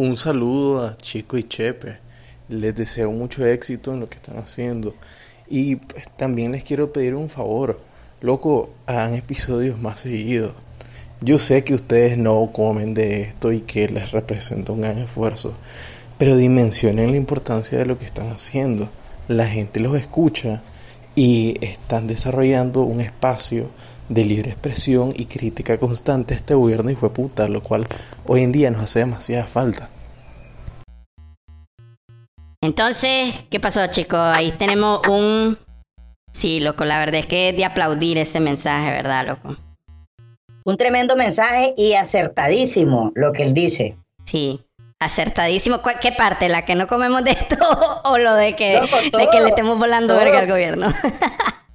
[0.00, 1.98] Un saludo a Chico y Chepe.
[2.48, 4.94] Les deseo mucho éxito en lo que están haciendo.
[5.48, 7.80] Y pues, también les quiero pedir un favor.
[8.20, 10.52] Loco, hagan episodios más seguidos.
[11.20, 15.52] Yo sé que ustedes no comen de esto y que les representa un gran esfuerzo,
[16.16, 18.88] pero dimensionen la importancia de lo que están haciendo.
[19.26, 20.62] La gente los escucha
[21.16, 23.68] y están desarrollando un espacio
[24.08, 27.86] de libre expresión y crítica constante a este gobierno y fue puta, lo cual
[28.26, 29.88] hoy en día nos hace demasiada falta.
[32.60, 34.18] Entonces, ¿qué pasó, chicos?
[34.34, 35.58] Ahí tenemos un...
[36.32, 39.56] Sí, loco, la verdad es que es de aplaudir ese mensaje, ¿verdad, loco?
[40.64, 43.96] Un tremendo mensaje y acertadísimo lo que él dice.
[44.24, 44.60] Sí,
[44.98, 45.80] acertadísimo.
[46.00, 46.48] ¿Qué parte?
[46.48, 47.56] ¿La que no comemos de esto
[48.04, 48.80] o lo de que,
[49.16, 50.92] de que le estemos volando verga al gobierno?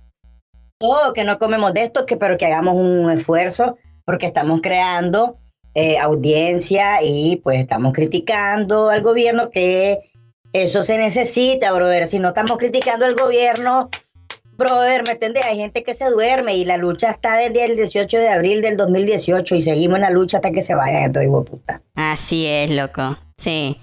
[0.77, 5.37] todo, que no comemos de esto, que, pero que hagamos un esfuerzo porque estamos creando
[5.75, 10.11] eh, audiencia y pues estamos criticando al gobierno que
[10.51, 12.05] eso se necesita, brother.
[12.05, 13.89] Si no estamos criticando al gobierno,
[14.55, 15.43] brother, ¿me entiendes?
[15.45, 18.77] Hay gente que se duerme y la lucha está desde el 18 de abril del
[18.77, 21.81] 2018 y seguimos en la lucha hasta que se vayan estos hijo puta.
[21.95, 23.17] Así es, loco.
[23.37, 23.77] Sí.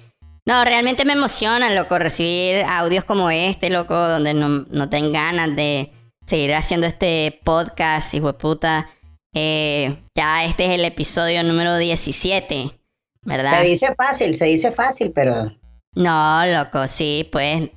[0.46, 5.54] No, realmente me emociona, loco, recibir audios como este, loco, donde no, no ten ganas
[5.54, 5.90] de
[6.30, 8.88] seguir haciendo este podcast, hijo de puta.
[9.34, 12.70] Eh, ya este es el episodio número 17,
[13.22, 13.58] ¿verdad?
[13.58, 15.52] Se dice fácil, se dice fácil, pero...
[15.96, 17.70] No, loco, sí, pues...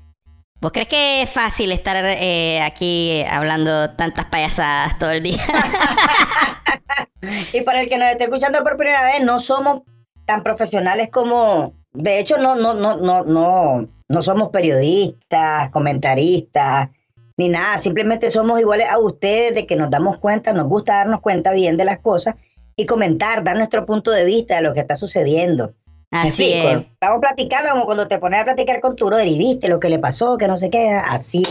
[0.61, 5.43] ¿Vos crees que es fácil estar eh, aquí hablando tantas payasadas todo el día?
[7.53, 9.81] y para el que nos esté escuchando por primera vez, no somos
[10.25, 11.73] tan profesionales como...
[11.91, 16.89] De hecho, no, no, no, no, no, no somos periodistas, comentaristas,
[17.37, 21.21] ni nada, simplemente somos iguales a ustedes de que nos damos cuenta, nos gusta darnos
[21.21, 22.35] cuenta bien de las cosas
[22.75, 25.73] y comentar, dar nuestro punto de vista de lo que está sucediendo.
[26.11, 26.85] Así es.
[26.93, 29.89] Estamos platicando como cuando te pones a platicar con tu brother y viste lo que
[29.89, 31.43] le pasó, que no sé qué, así.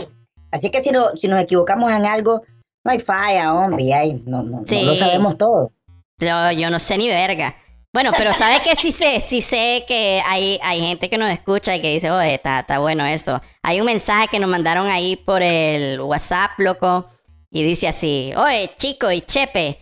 [0.51, 2.43] Así que si, no, si nos equivocamos en algo,
[2.85, 5.71] no hay falla, hombre, no, no, no lo sabemos todo.
[6.19, 7.55] Yo, yo no sé ni verga.
[7.93, 9.21] Bueno, pero ¿sabes que sí sé?
[9.21, 12.79] Sí sé que hay, hay gente que nos escucha y que dice, oye, está, está
[12.79, 13.39] bueno eso.
[13.61, 17.07] Hay un mensaje que nos mandaron ahí por el WhatsApp, loco,
[17.51, 19.77] y dice así, oye, chico y chepe,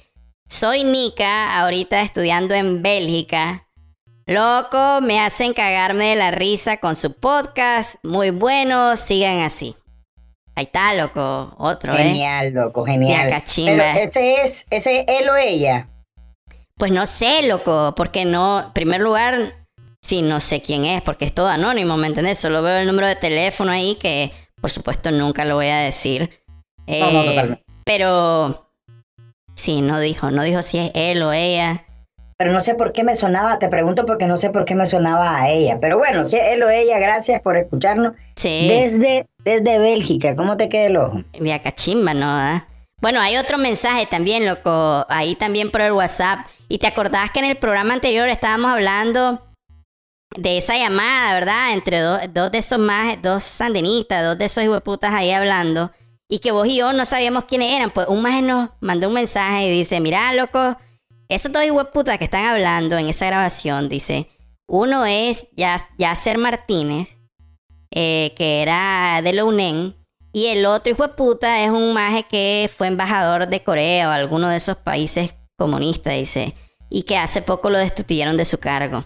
[0.46, 3.70] soy Nika, ahorita estudiando en Bélgica.
[4.26, 7.96] Loco, me hacen cagarme de la risa con su podcast.
[8.04, 9.78] Muy bueno, sigan así.
[10.56, 11.56] Ahí está, loco.
[11.58, 12.50] Otro, genial, ¿eh?
[12.50, 13.42] Genial, loco, genial.
[13.56, 15.88] Pero ese es, ese es él o ella.
[16.78, 19.54] Pues no sé, loco, porque no, en primer lugar,
[20.02, 22.40] sí, no sé quién es, porque es todo anónimo, ¿me entendés?
[22.40, 26.42] Solo veo el número de teléfono ahí que, por supuesto, nunca lo voy a decir.
[26.88, 28.68] no, no, eh, Pero,
[29.56, 31.86] sí, no dijo, no dijo si es él o ella.
[32.42, 34.88] Pero no sé por qué me sonaba, te pregunto porque no sé por qué me
[34.88, 35.78] sonaba a ella.
[35.80, 38.14] Pero bueno, si es él o ella, gracias por escucharnos.
[38.36, 38.68] Sí.
[38.68, 41.24] Desde, desde Bélgica, ¿cómo te queda el ojo?
[41.40, 42.66] De acá chimba, ¿no?
[43.02, 46.46] Bueno, hay otro mensaje también, loco, ahí también por el WhatsApp.
[46.70, 49.42] Y te acordás que en el programa anterior estábamos hablando
[50.38, 51.74] de esa llamada, ¿verdad?
[51.74, 55.92] Entre dos, de esos más, dos sandinistas, dos de esos putas ahí hablando.
[56.30, 57.90] Y que vos y yo no sabíamos quiénes eran.
[57.90, 60.78] Pues un más nos mandó un mensaje y dice, mira, loco,
[61.28, 64.30] esos dos putas que están hablando en esa grabación, dice,
[64.68, 65.48] uno es
[65.98, 67.18] Yasser Martínez,
[67.90, 69.44] eh, que era de la
[70.34, 74.12] y el otro hijo de puta es un maje que fue embajador de Corea o
[74.12, 76.56] alguno de esos países comunista, dice,
[76.90, 79.06] y que hace poco lo destituyeron de su cargo.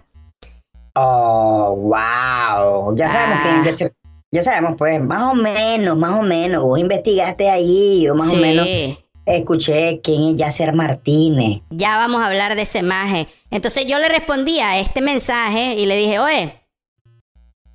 [0.95, 2.95] Oh, wow.
[2.95, 3.39] Ya sabemos
[3.77, 3.89] que ah.
[4.31, 6.63] ya sabemos, pues, más o menos, más o menos.
[6.63, 8.65] Vos investigaste ahí, yo más o menos
[9.25, 11.61] escuché quién es Yasser Martínez.
[11.69, 13.27] Ya vamos a hablar de ese maje.
[13.49, 16.61] Entonces yo le respondí a este mensaje y le dije, oye,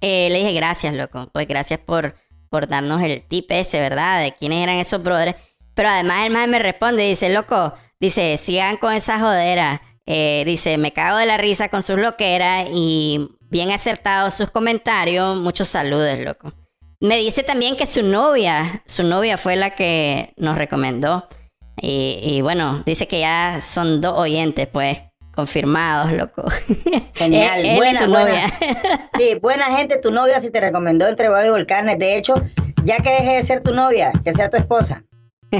[0.00, 1.28] eh, le dije gracias, loco.
[1.32, 2.14] Pues gracias por,
[2.50, 4.22] por darnos el tip ese, ¿verdad?
[4.22, 5.36] De quiénes eran esos brothers.
[5.74, 9.82] Pero además el maje me responde dice, loco, Dice, sigan con esa jodera.
[10.06, 15.36] Eh, dice, me cago de la risa con sus loqueras y bien acertados sus comentarios.
[15.36, 16.52] Muchos saludos, loco.
[16.98, 21.28] Me dice también que su novia, su novia fue la que nos recomendó.
[21.82, 25.02] Y, bueno, dice que ya son dos oyentes, pues,
[25.40, 26.44] confirmados, loco.
[27.14, 28.46] Genial, buena, novia.
[29.18, 31.98] sí, buena gente, tu novia si te recomendó entre Babi y Volcanes.
[31.98, 32.34] De hecho,
[32.84, 35.02] ya que deje de ser tu novia, que sea tu esposa.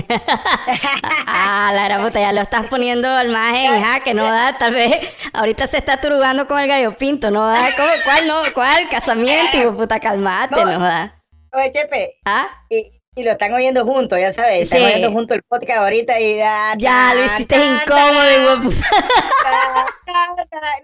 [1.27, 4.73] ah, la gran puta, ya lo estás poniendo al más en jaque, no da, tal
[4.73, 4.99] vez
[5.33, 7.71] ahorita se está turbando con el gallo pinto, no da,
[8.05, 8.41] ¿cuál no?
[8.55, 8.89] ¿Cuál?
[8.89, 11.21] Casamiento, puta, calmate, no, da.
[11.53, 12.47] Oye, Chepe, ¿ah?
[12.69, 16.75] Y, lo están oyendo juntos, ya sabes, están oyendo juntos el podcast ahorita y ya.
[16.79, 18.71] Ya, lo hiciste incómodo,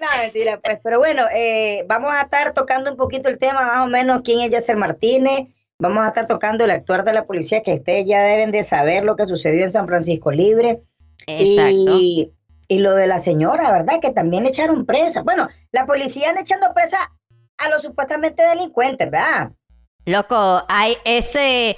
[0.00, 0.78] No, mentira, pues.
[0.82, 4.40] Pero bueno, eh, vamos a estar tocando un poquito el tema, más o menos, quién
[4.40, 5.48] es Yasser Martínez.
[5.78, 9.04] Vamos a estar tocando el actuar de la policía, que ustedes ya deben de saber
[9.04, 10.82] lo que sucedió en San Francisco Libre.
[11.26, 11.98] Exacto.
[11.98, 12.32] Y,
[12.68, 14.00] y lo de la señora, ¿verdad?
[14.00, 15.22] Que también le echaron presa.
[15.22, 16.98] Bueno, la policía anda echando presa
[17.58, 19.52] a los supuestamente delincuentes, ¿verdad?
[20.06, 21.76] Loco, hay ese,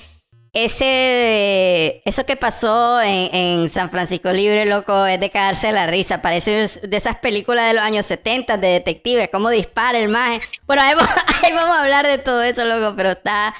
[0.64, 6.22] ese, eso que pasó en, en San Francisco Libre, loco, es de caerse la risa.
[6.22, 10.40] Parece de esas películas de los años 70 de detectives, cómo dispara el maje.
[10.66, 11.12] Bueno, ahí, vamos-
[11.42, 13.54] ahí vamos a hablar de todo eso, loco, pero está,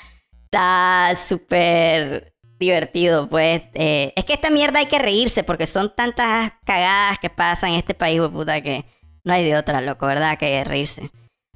[0.45, 3.63] está súper divertido, pues.
[3.75, 7.77] Eh, es que esta mierda hay que reírse porque son tantas cagadas que pasan en
[7.77, 8.85] este país, puta, que
[9.25, 10.37] no hay de otra, loco, ¿verdad?
[10.39, 11.11] Que reírse.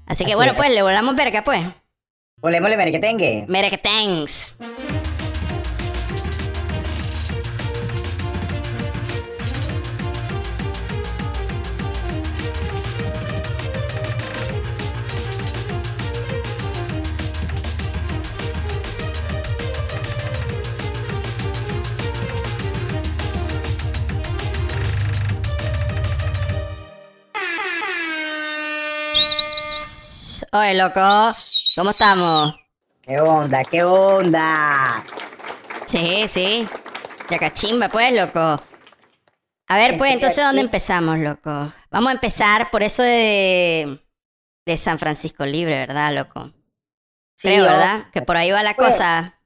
[0.06, 0.56] Así que Así bueno, es.
[0.58, 1.64] pues le volamos verga, pues.
[2.98, 3.46] Tenga.
[3.48, 4.52] Mira que thanks.
[30.52, 31.00] Oye, loco,
[31.76, 32.54] ¿cómo estamos?
[33.02, 33.64] ¿Qué onda?
[33.64, 35.02] ¿Qué onda?
[35.86, 36.68] Sí, sí.
[37.30, 38.40] Ya cachimba, pues, loco.
[38.40, 41.72] A ver, pues, Estoy entonces, ¿dónde empezamos, loco?
[41.90, 43.98] Vamos a empezar por eso de,
[44.66, 46.52] de San Francisco Libre, ¿verdad, loco?
[47.36, 48.10] Sí, Creo, ¿verdad?
[48.12, 49.40] Que por ahí va la Pues, cosa.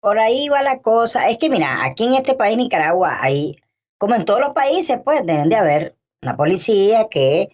[0.00, 1.28] Por ahí va la cosa.
[1.28, 3.56] Es que mira, aquí en este país, Nicaragua, hay,
[3.98, 7.50] como en todos los países, pues deben de haber una policía que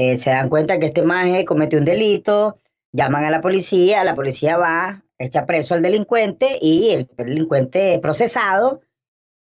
[0.00, 2.58] eh, se dan cuenta que este maje cometió un delito,
[2.92, 7.98] llaman a la policía, la policía va, echa preso al delincuente y el delincuente es
[7.98, 8.80] procesado.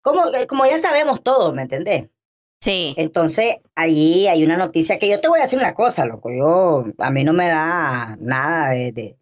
[0.03, 2.09] Como, como ya sabemos todos, ¿me entendés?
[2.61, 2.93] Sí.
[2.97, 6.29] Entonces, ahí hay una noticia que yo te voy a decir una cosa, loco.
[6.31, 9.17] Yo, a mí no me da nada de, de,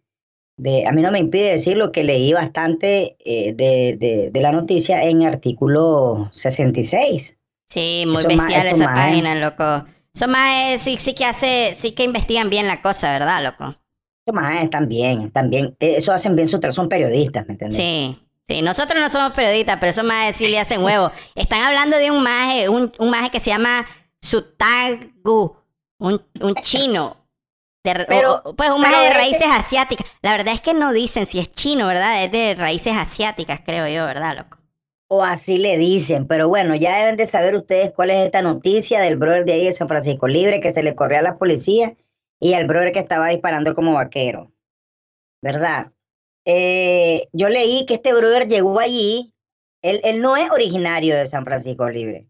[0.58, 4.40] de- a mí no me impide decir lo que leí bastante eh, de, de, de
[4.40, 7.36] la noticia en artículo 66.
[7.66, 9.86] Sí, muy Eso bestial esa página, loco.
[10.14, 13.76] Eso más es- sí, sí que hace, sí que investigan bien la cosa, ¿verdad, loco?
[14.26, 15.74] Eso más están bien, están bien.
[15.80, 17.76] Eh, Eso hacen bien su trabajo, son periodistas, ¿me entiendes?
[17.76, 18.18] Sí.
[18.46, 21.12] Sí, nosotros no somos periodistas, pero esos majes sí le hacen huevo.
[21.36, 23.86] Están hablando de un maje, un, un maje que se llama
[24.20, 25.56] Sutagu,
[25.98, 27.16] un, un chino.
[27.84, 30.06] De Pero- o- pues un pero maje de ese- raíces asiáticas.
[30.22, 32.22] La verdad es que no dicen si es chino, ¿verdad?
[32.24, 34.58] Es de raíces asiáticas, creo yo, ¿verdad, loco?
[35.14, 38.98] O así le dicen, pero bueno, ya deben de saber ustedes cuál es esta noticia
[38.98, 41.94] del brother de ahí de San Francisco Libre que se le corrió a la policía
[42.40, 44.54] y al brother que estaba disparando como vaquero,
[45.42, 45.92] ¿verdad?
[46.46, 49.34] Eh, yo leí que este brother llegó allí,
[49.82, 52.26] él, él no es originario de San Francisco Libre.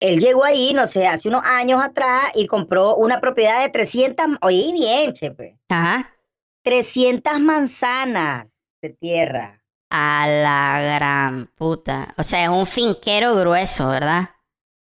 [0.00, 4.26] Él llegó ahí, no sé, hace unos años atrás y compró una propiedad de 300,
[4.42, 6.14] oye, bien, chepe, Ajá.
[6.62, 9.57] 300 manzanas de tierra.
[9.90, 12.14] A la gran puta.
[12.18, 14.30] O sea, es un finquero grueso, ¿verdad?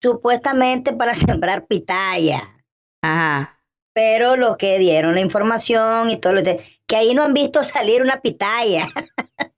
[0.01, 2.63] supuestamente para sembrar pitaya.
[3.01, 3.59] Ajá.
[3.93, 7.63] Pero los que dieron la información y todo lo de, que ahí no han visto
[7.63, 8.89] salir una pitaya.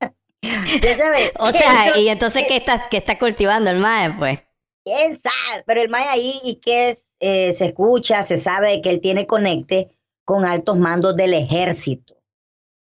[0.82, 1.32] ya sabes.
[1.40, 4.40] O sea, y entonces, ¿qué está, qué está cultivando el maje, pues?
[4.86, 8.90] quién sabe, pero el Maya ahí y que es, eh, se escucha, se sabe que
[8.90, 9.92] él tiene conecte
[10.26, 12.18] con altos mandos del ejército.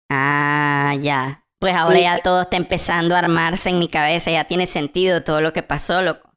[0.09, 1.40] Ah, ya.
[1.61, 5.23] Pues ahora Y- ya todo está empezando a armarse en mi cabeza, ya tiene sentido
[5.23, 6.27] todo lo que pasó, loco.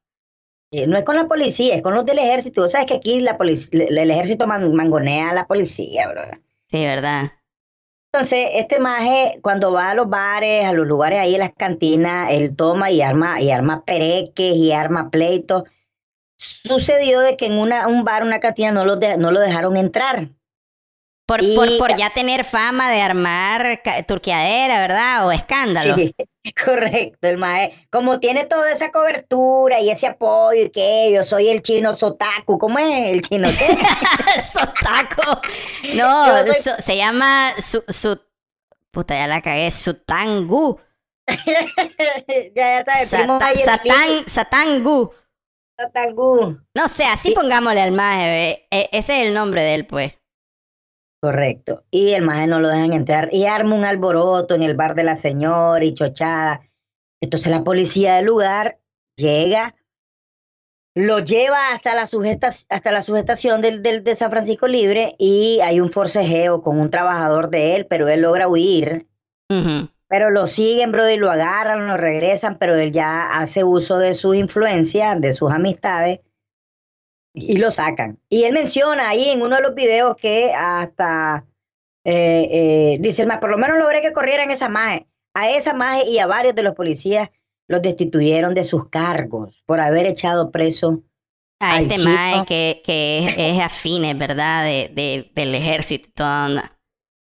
[0.70, 2.62] Eh, no es con la policía, es con los del ejército.
[2.62, 6.22] Tú sabes que aquí la el el ejército man- mangonea a la policía, bro.
[6.70, 7.32] Sí, ¿verdad?
[8.12, 12.30] Entonces, este maje, cuando va a los bares, a los lugares ahí en las cantinas,
[12.30, 15.62] él toma y arma, y arma pereques y arma pleitos.
[16.64, 19.76] Sucedió de que en una, un bar, una cantina, no lo, de- no lo dejaron
[19.76, 20.28] entrar.
[21.26, 25.26] Por, Y- por, por ya tener fama de armar turqueadera, ¿verdad?
[25.26, 25.94] O escándalo.
[25.94, 26.14] Sí,
[26.64, 27.72] correcto, el maje.
[27.90, 32.58] Como tiene toda esa cobertura y ese apoyo y que yo soy el chino sotaku,
[32.58, 33.78] ¿cómo es el chino qué?
[34.42, 35.40] Sotaco.
[35.94, 38.20] No, Yo soy- so- se llama su, su...
[38.90, 39.70] Puta, ya la cagué.
[39.70, 40.78] Sutangu.
[41.26, 45.10] ya, ya sabes, primo en Satán, Satangu.
[45.78, 46.58] Sotaku.
[46.74, 47.34] No sé, así Sí.
[47.34, 48.66] pongámosle al maje.
[48.70, 50.12] E- ese es el nombre de él, pues.
[51.24, 51.84] Correcto.
[51.90, 53.30] Y el maje no lo dejan entrar.
[53.32, 56.60] Y arma un alboroto en el bar de la señora y chochada.
[57.22, 58.78] Entonces la policía del lugar
[59.16, 59.74] llega,
[60.94, 65.60] lo lleva hasta la, sujeta, hasta la sujetación del, del- de San Francisco Libre y
[65.62, 69.08] hay un forcejeo con un trabajador de él, pero él logra huir.
[70.06, 74.12] Pero lo siguen, bro, y lo agarran, lo regresan, pero él ya hace uso de
[74.12, 76.20] su influencia, de sus amistades,
[77.34, 78.18] y lo sacan.
[78.28, 81.44] Y él menciona ahí en uno de los videos que hasta
[82.04, 85.06] eh, eh, dice, por lo menos logré que corrieran esa maje.
[85.34, 87.28] A esa maje y a varios de los policías
[87.66, 91.02] los destituyeron de sus cargos por haber echado preso
[91.60, 94.64] a este maje que, que es, afines, ¿verdad?
[94.64, 96.70] De, del ejército y toda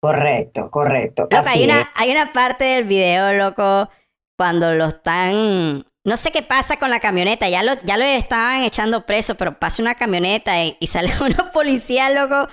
[0.01, 1.27] Correcto, correcto.
[1.29, 3.89] hay, una, hay una parte del video, loco,
[4.37, 8.63] cuando lo están no sé qué pasa con la camioneta, ya lo, ya lo estaban
[8.63, 12.49] echando preso, pero pasa una camioneta y, sale unos policías, loco,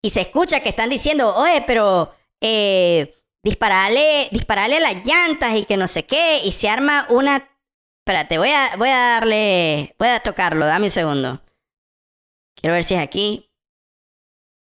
[0.00, 5.76] y se escucha que están diciendo, oye, pero eh, disparale, disparale las llantas y que
[5.76, 7.48] no sé qué, y se arma una...
[8.06, 11.42] Espérate, voy a, voy a darle, voy a tocarlo, dame un segundo.
[12.54, 13.50] Quiero ver si es aquí.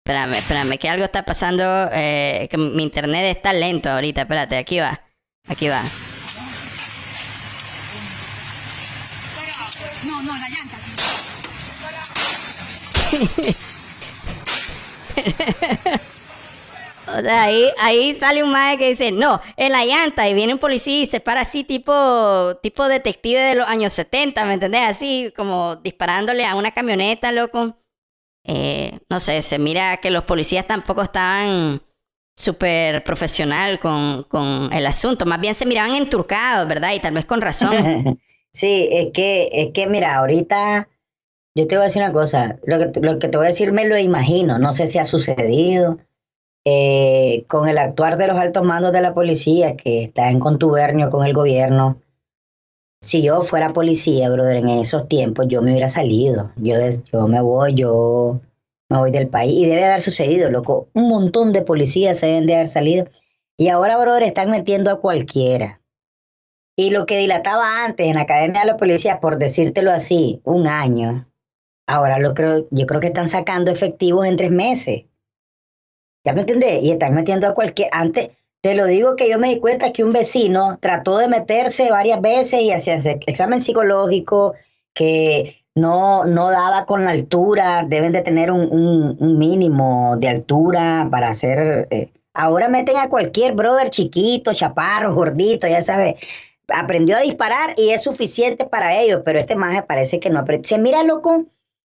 [0.04, 4.78] Espérame, espérame, que algo está pasando, eh, que mi internet está lento ahorita, espérate, aquí
[4.78, 5.02] va,
[5.48, 5.82] aquí va.
[17.06, 20.52] o sea, ahí, ahí sale un maestro que dice, no, en la llanta, y viene
[20.52, 24.82] un policía y se para así tipo, tipo detective de los años 70, ¿me entendés?
[24.82, 27.76] Así como disparándole a una camioneta, loco.
[28.44, 31.80] Eh, no sé, se mira que los policías tampoco estaban
[32.36, 36.92] súper profesional con, con el asunto, más bien se miraban enturcados, ¿verdad?
[36.92, 38.20] Y tal vez con razón.
[38.50, 40.88] sí, es que, es que mira, ahorita
[41.56, 43.96] yo te voy a decir una cosa, lo que, te voy a decir me lo
[43.98, 45.98] imagino, no sé si ha sucedido
[46.66, 51.08] eh, con el actuar de los altos mandos de la policía que está en contubernio
[51.08, 52.02] con el gobierno.
[53.00, 56.52] Si yo fuera policía, brother, en esos tiempos yo me hubiera salido.
[56.56, 56.74] Yo,
[57.10, 58.40] yo me voy, yo
[58.90, 59.54] me voy del país.
[59.54, 60.88] Y debe haber sucedido, loco.
[60.92, 63.06] Un montón de policías se deben de haber salido.
[63.56, 65.80] Y ahora, brother, están metiendo a cualquiera.
[66.76, 70.66] Y lo que dilataba antes en la Academia de la Policía, por decírtelo así, un
[70.66, 71.26] año,
[71.86, 75.04] Ahora lo creo, yo creo que están sacando efectivos en tres meses.
[76.24, 76.82] ¿Ya me entendés?
[76.82, 77.88] Y están metiendo a cualquier.
[77.92, 81.90] Antes, te lo digo que yo me di cuenta que un vecino trató de meterse
[81.90, 84.54] varias veces y hacía examen psicológico
[84.92, 87.84] que no, no daba con la altura.
[87.88, 91.86] Deben de tener un, un, mínimo de altura para hacer.
[91.92, 96.16] Eh, ahora meten a cualquier brother chiquito, chaparro, gordito, ya sabes.
[96.66, 100.68] Aprendió a disparar y es suficiente para ellos, pero este más parece que no aprendió.
[100.68, 101.46] Se mira loco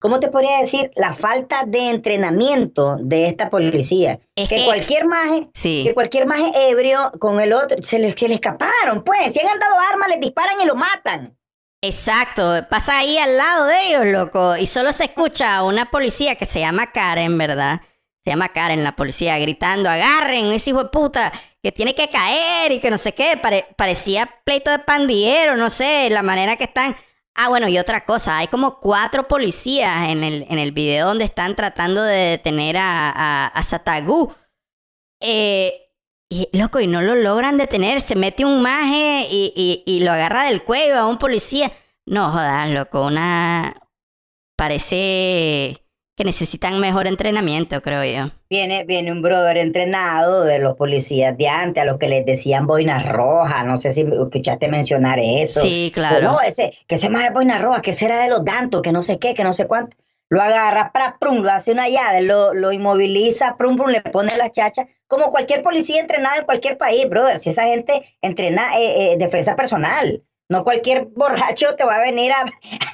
[0.00, 0.90] ¿cómo te podría decir?
[0.96, 4.18] La falta de entrenamiento de esta policía.
[4.34, 9.04] que, cualquier maje, que cualquier maje ebrio con el otro, se le, se le escaparon,
[9.04, 9.32] pues.
[9.32, 11.36] Si han andado armas, les disparan y lo matan.
[11.82, 14.56] Exacto, pasa ahí al lado de ellos, loco.
[14.56, 17.80] Y solo se escucha a una policía que se llama Karen, ¿verdad?
[18.22, 22.72] Se llama Karen, la policía, gritando, agarren ese hijo de puta que tiene que caer
[22.72, 23.40] y que no sé qué.
[23.76, 26.96] parecía pleito de pandillero, no sé, la manera que están
[27.42, 31.24] Ah, bueno, y otra cosa, hay como cuatro policías en el, en el video donde
[31.24, 34.30] están tratando de detener a, a, Satagu.
[35.22, 35.72] Eh,
[36.28, 40.44] y loco, y no lo logran detener, se mete un maje y, y, lo agarra
[40.44, 41.72] del cuello a un policía.
[42.04, 43.74] No, jodas, loco, una...
[44.54, 45.79] Parece
[46.20, 48.30] que necesitan mejor entrenamiento, creo yo.
[48.50, 52.66] Viene, viene un brother entrenado de los policías de antes, a los que les decían
[52.66, 55.62] boina roja, no sé si escuchaste mencionar eso.
[55.62, 56.20] Sí, claro.
[56.20, 58.92] no, ese, que ese más de boina roja, que ese era de los dantos, que
[58.92, 59.96] no sé qué, que no sé cuánto.
[60.28, 64.36] Lo agarra, pra, prum, lo hace una llave, lo, lo inmoviliza, prum, prum, le pone
[64.36, 67.38] la chacha, como cualquier policía entrenado en cualquier país, brother.
[67.38, 70.22] Si esa gente entrena eh, eh, defensa personal.
[70.50, 72.44] No cualquier borracho te va a venir a...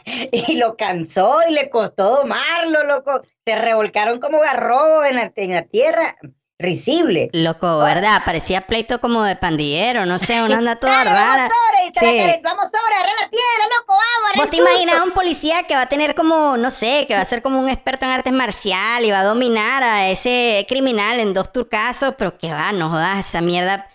[0.30, 3.22] y lo cansó y le costó domarlo, loco.
[3.46, 6.16] Se revolcaron como garrobos en la, en la tierra.
[6.58, 7.30] Risible.
[7.32, 8.22] Loco, ¿verdad?
[8.24, 11.48] Parecía pleito como de pandillero, no sé, una anda toda rara.
[11.48, 14.36] Vamos sobre, vamos sobre, agarra la piedra, loco, vamos.
[14.36, 17.22] ¿Vos te imaginas a un policía que va a tener como, no sé, que va
[17.22, 21.20] a ser como un experto en artes marciales y va a dominar a ese criminal
[21.20, 23.86] en dos turcasos, pero que va, no jodas, esa mierda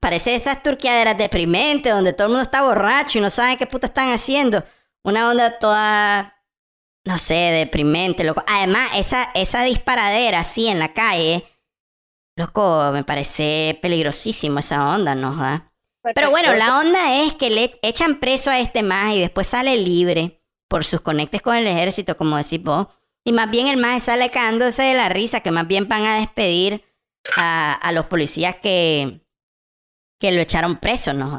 [0.00, 3.88] Parece esas turqueaderas deprimentes donde todo el mundo está borracho y no sabe qué puta
[3.88, 4.64] están haciendo.
[5.02, 6.40] Una onda toda,
[7.04, 8.44] no sé, deprimente, loco.
[8.46, 11.44] Además, esa, esa disparadera así en la calle,
[12.36, 15.36] loco, me parece peligrosísimo esa onda, ¿no?
[16.14, 19.76] Pero bueno, la onda es que le echan preso a este más y después sale
[19.76, 22.86] libre por sus conectes con el ejército, como decís vos.
[23.24, 26.20] Y más bien el más sale cagándose de la risa, que más bien van a
[26.20, 26.84] despedir
[27.36, 29.25] a, a los policías que,
[30.18, 31.38] que lo echaron preso, ¿no?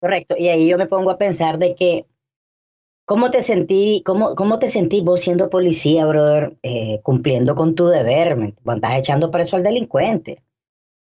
[0.00, 0.34] Correcto.
[0.38, 2.06] Y ahí yo me pongo a pensar de que,
[3.04, 7.86] ¿cómo te sentí, cómo, cómo te sentís vos siendo policía, brother, eh, cumpliendo con tu
[7.86, 10.42] deber, cuando estás echando preso al delincuente?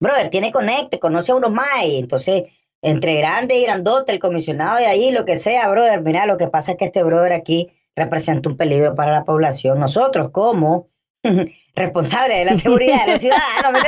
[0.00, 2.44] Brother, tiene conecte, conoce a unos más, y entonces,
[2.82, 6.46] entre grande y grandote, el comisionado de ahí, lo que sea, brother, mira, lo que
[6.46, 9.80] pasa es que este brother aquí representa un peligro para la población.
[9.80, 10.88] Nosotros, como
[11.74, 13.82] responsables de la seguridad de los ciudadanos,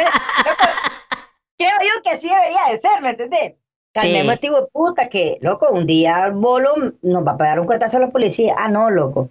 [1.61, 3.55] creo yo que así debería de ser, ¿me entendés?
[3.93, 4.47] Calmemos sí.
[4.47, 8.11] este puta que, loco, un día bolo nos va a pegar un cuetazo a los
[8.11, 8.57] policías.
[8.59, 9.29] Ah, no, loco.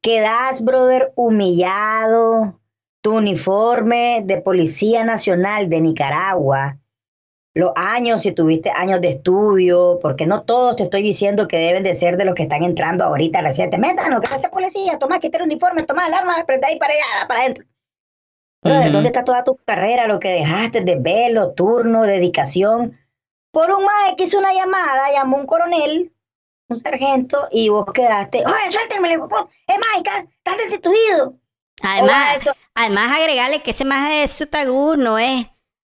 [0.00, 2.58] Quedas, brother, humillado.
[3.02, 6.80] Tu uniforme de Policía Nacional de Nicaragua,
[7.54, 11.82] los años, si tuviste años de estudio, porque no todos te estoy diciendo que deben
[11.82, 14.02] de ser de los que están entrando ahorita recientemente.
[14.10, 17.26] No, que hace policía, toma, quita el uniforme, toma el arma, prende ahí para allá,
[17.26, 17.64] para adentro.
[18.62, 22.98] Pero ¿dónde está toda tu carrera, lo que dejaste de velo, turno, dedicación?
[23.52, 26.12] Por un más que hizo una llamada, llamó un coronel,
[26.68, 31.34] un sargento, y vos quedaste, oye, suélteme, es más, estás destituido.
[31.82, 32.40] Además,
[32.74, 35.46] además agregarle que ese más de Sutagu no es,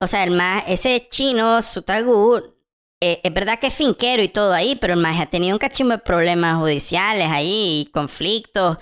[0.00, 2.54] o sea, el más, ese chino Sutagu,
[3.00, 5.59] eh, es verdad que es finquero y todo ahí, pero el más ha tenido un
[5.59, 8.78] cachimbo de problemas judiciales ahí, y conflictos.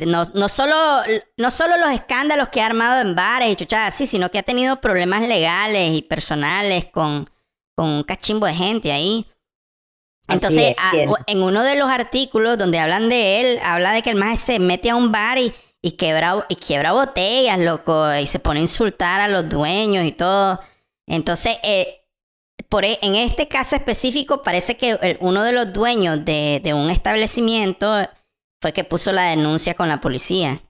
[0.00, 1.02] No, no, solo,
[1.36, 4.42] no solo los escándalos que ha armado en bares y chuchadas así, sino que ha
[4.42, 7.30] tenido problemas legales y personales con,
[7.76, 9.26] con un cachimbo de gente ahí.
[10.26, 10.92] Entonces, a,
[11.26, 14.58] en uno de los artículos donde hablan de él, habla de que el más se
[14.58, 18.62] mete a un bar y, y, quebra, y quiebra botellas, loco, y se pone a
[18.62, 20.60] insultar a los dueños y todo.
[21.06, 22.00] Entonces, eh,
[22.68, 26.90] por, en este caso específico, parece que el, uno de los dueños de, de un
[26.90, 28.08] establecimiento
[28.64, 30.62] fue que puso la denuncia con la policía.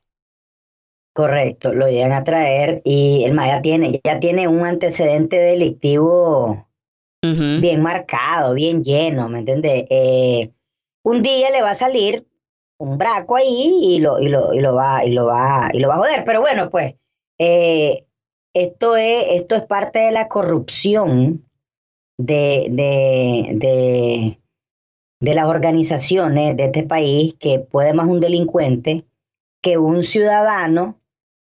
[1.15, 6.67] Correcto, lo llegan a traer y el Maya tiene, ya tiene un antecedente delictivo
[7.23, 7.61] uh -huh.
[7.61, 9.85] bien marcado, bien lleno, ¿me entiendes?
[9.91, 10.51] Eh,
[11.05, 12.27] un día le va a salir
[12.81, 15.87] un braco ahí y lo, y lo, y lo va, y lo va, y lo
[15.87, 16.25] va a joder.
[16.25, 16.97] Pero bueno, pues,
[17.39, 18.07] eh,
[18.57, 21.49] esto es, esto es parte de la corrupción
[22.19, 24.41] de, de, de,
[25.25, 29.07] de las organizaciones de este país que puede más un delincuente
[29.62, 31.00] que un ciudadano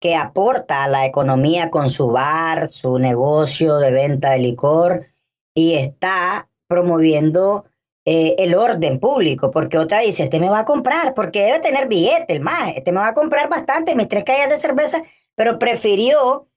[0.01, 5.07] que aporta a la economía con su bar, su negocio de venta de licor
[5.55, 7.65] y está promoviendo
[8.05, 11.87] eh, el orden público, porque otra dice, este me va a comprar, porque debe tener
[11.87, 15.03] billete, el más, este me va a comprar bastante, mis tres calles de cerveza,
[15.37, 16.49] pero prefirió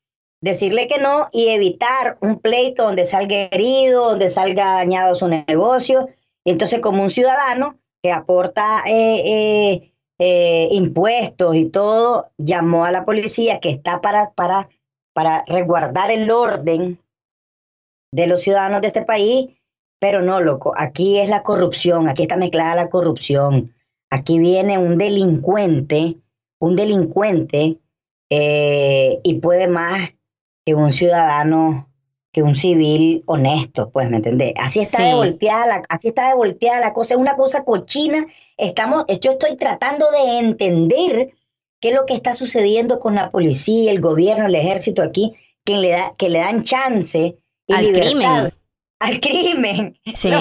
[0.42, 6.10] decirle que no y evitar un pleito donde salga herido, donde salga dañado su negocio.
[6.46, 13.06] Entonces como un ciudadano que aporta eh, eh, eh, impuestos y todo, llamó a la
[13.06, 14.70] policía que está para, para,
[15.14, 17.00] para resguardar el orden
[18.12, 19.50] de los ciudadanos de este país,
[20.00, 23.74] pero no, loco, aquí es la corrupción, aquí está mezclada la corrupción,
[24.12, 26.18] aquí viene un delincuente,
[26.60, 27.80] un delincuente,
[28.30, 30.10] y puede más
[30.66, 31.93] que un ciudadano,
[32.34, 34.54] que un civil honesto, pues, ¿me entendés?
[34.58, 35.04] Así está sí.
[35.04, 38.26] de volteada la, así está de volteada la cosa, es una cosa cochina.
[38.58, 41.30] Estamos, yo estoy tratando de entender
[41.80, 45.78] qué es lo que está sucediendo con la policía, el gobierno, el ejército aquí, que
[45.78, 48.54] le, da, que le dan chance y al libertad, crimen.
[49.00, 50.00] Al crimen.
[50.16, 50.32] Sí.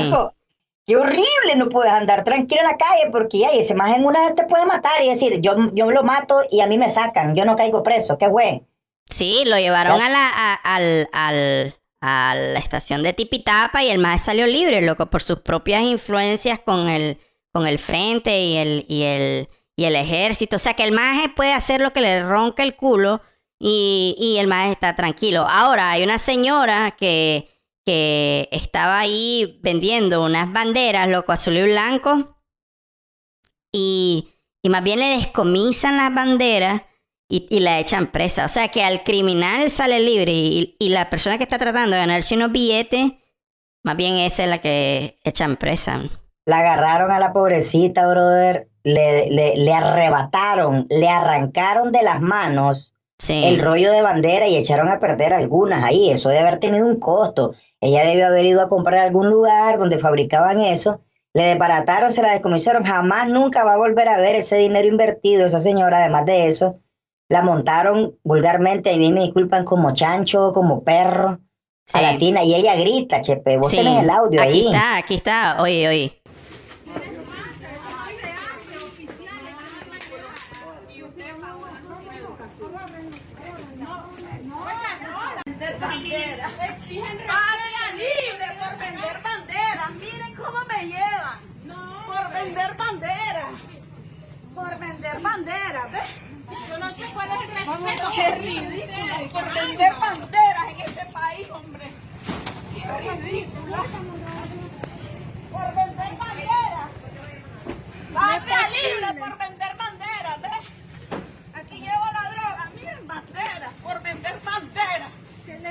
[0.87, 4.21] Qué horrible, no puedes andar tranquilo en la calle porque ya, ese más en una
[4.21, 7.37] vez te puede matar y decir, yo, yo lo mato y a mí me sacan,
[7.37, 8.63] yo no caigo preso, qué güey.
[9.09, 13.99] Sí, lo llevaron a la, a, al, al, a la estación de Tipitapa y el
[13.99, 17.19] más salió libre, loco, por sus propias influencias con el,
[17.53, 20.57] con el frente y el, y el, y el ejército.
[20.57, 23.23] O sea que el maje puede hacer lo que le ronca el culo
[23.61, 25.47] y, y el maje está tranquilo.
[25.49, 27.49] Ahora, hay una señora que,
[27.87, 32.37] que estaba ahí vendiendo unas banderas, loco, azul y blanco,
[33.71, 34.29] y,
[34.61, 36.83] y más bien le descomisan las banderas
[37.33, 38.45] y, y, la echan presa.
[38.45, 42.03] O sea que al criminal sale libre y, y, la persona que está tratando de
[42.03, 43.13] ganarse unos billetes,
[43.83, 46.03] más bien esa es la que echan presa.
[46.45, 52.93] La agarraron a la pobrecita, brother, le, le, le arrebataron, le arrancaron de las manos
[53.17, 53.43] sí.
[53.47, 56.11] el rollo de bandera y echaron a perder algunas ahí.
[56.11, 57.55] Eso debe haber tenido un costo.
[57.81, 61.01] Ella debió haber ido a comprar algún lugar donde fabricaban eso.
[61.33, 62.85] Le desbarataron, se la descomisaron.
[62.85, 66.83] Jamás, nunca va a volver a ver ese dinero invertido, esa señora, además de eso
[67.33, 71.41] la montaron vulgarmente, y bien me disculpan, como chancho, como perro,
[71.87, 71.97] sí.
[71.97, 73.79] a la tina, y ella grita, Chepe, vos sí.
[73.79, 74.61] tenés el audio aquí ahí.
[74.61, 76.19] Aquí está, aquí está, oye, oye.
[86.61, 89.91] Exigen patria libre por vender banderas.
[89.99, 91.39] Miren cómo me llevan.
[92.07, 93.55] Por vender banderas.
[94.55, 96.22] Por vender banderas, ¿ves?
[96.93, 98.11] entonces, ¿cuál es el respeto?
[98.15, 99.19] Qué ridícula.
[99.33, 101.93] Por vender banderas en este país, hombre.
[102.75, 103.79] Qué ridícula.
[105.53, 106.89] Por vender banderas.
[108.13, 111.21] Patria libre por vender banderas, ¿ves?
[111.55, 112.71] Aquí llevo la droga.
[112.75, 113.73] Miren, banderas.
[113.83, 115.09] Por vender banderas.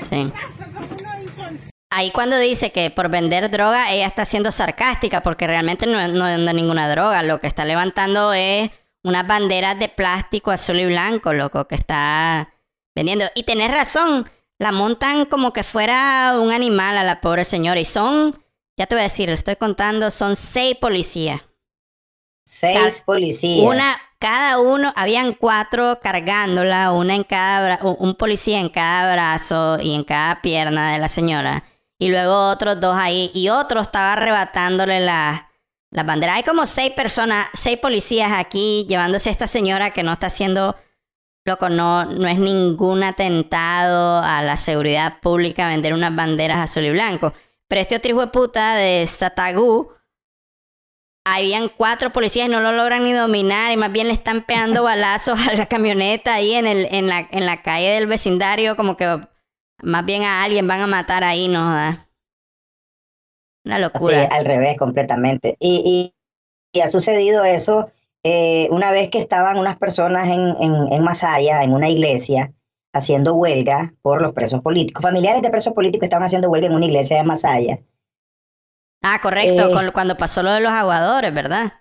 [0.01, 0.31] Sí.
[1.93, 6.53] Ahí cuando dice que por vender droga ella está siendo sarcástica porque realmente no no,
[6.53, 8.71] ninguna droga, lo que está levantando es
[9.03, 12.53] unas banderas de plástico azul y blanco, loco, que está
[12.95, 13.25] vendiendo.
[13.35, 17.79] Y tenés razón, la montan como que fuera un animal a la pobre señora.
[17.79, 18.39] Y son,
[18.77, 21.41] ya te voy a decir, le estoy contando, son seis policías.
[22.45, 23.65] Seis policías.
[23.65, 29.95] Una, cada uno, habían cuatro cargándola, una en cada un policía en cada brazo y
[29.95, 31.63] en cada pierna de la señora.
[31.97, 33.31] Y luego otros dos ahí.
[33.33, 35.50] Y otro estaba arrebatándole la,
[35.91, 36.35] la bandera.
[36.35, 40.75] Hay como seis personas, seis policías aquí llevándose a esta señora que no está haciendo,
[41.45, 46.91] loco, no, no es ningún atentado a la seguridad pública vender unas banderas azul y
[46.91, 47.33] blanco.
[47.67, 49.91] Pero este otro hijo de puta de Satagú,
[51.25, 54.83] habían cuatro policías y no lo logran ni dominar y más bien le están pegando
[54.83, 58.97] balazos a la camioneta ahí en, el, en, la, en la calle del vecindario, como
[58.97, 59.19] que
[59.83, 61.63] más bien a alguien van a matar ahí, ¿no?
[61.63, 62.07] joda.
[63.65, 64.27] Una Sí, locura.
[64.31, 65.55] al revés, completamente.
[65.59, 66.13] Y,
[66.73, 67.91] y, y ha sucedido eso
[68.23, 72.53] eh, una vez que estaban unas personas en, en, en Masaya, en una iglesia,
[72.93, 75.01] haciendo huelga por los presos políticos.
[75.01, 77.79] Familiares de presos políticos estaban haciendo huelga en una iglesia de Masaya.
[79.03, 79.73] Ah, correcto, Eh.
[79.73, 81.73] con- cuando pasó lo de los aguadores, ¿verdad?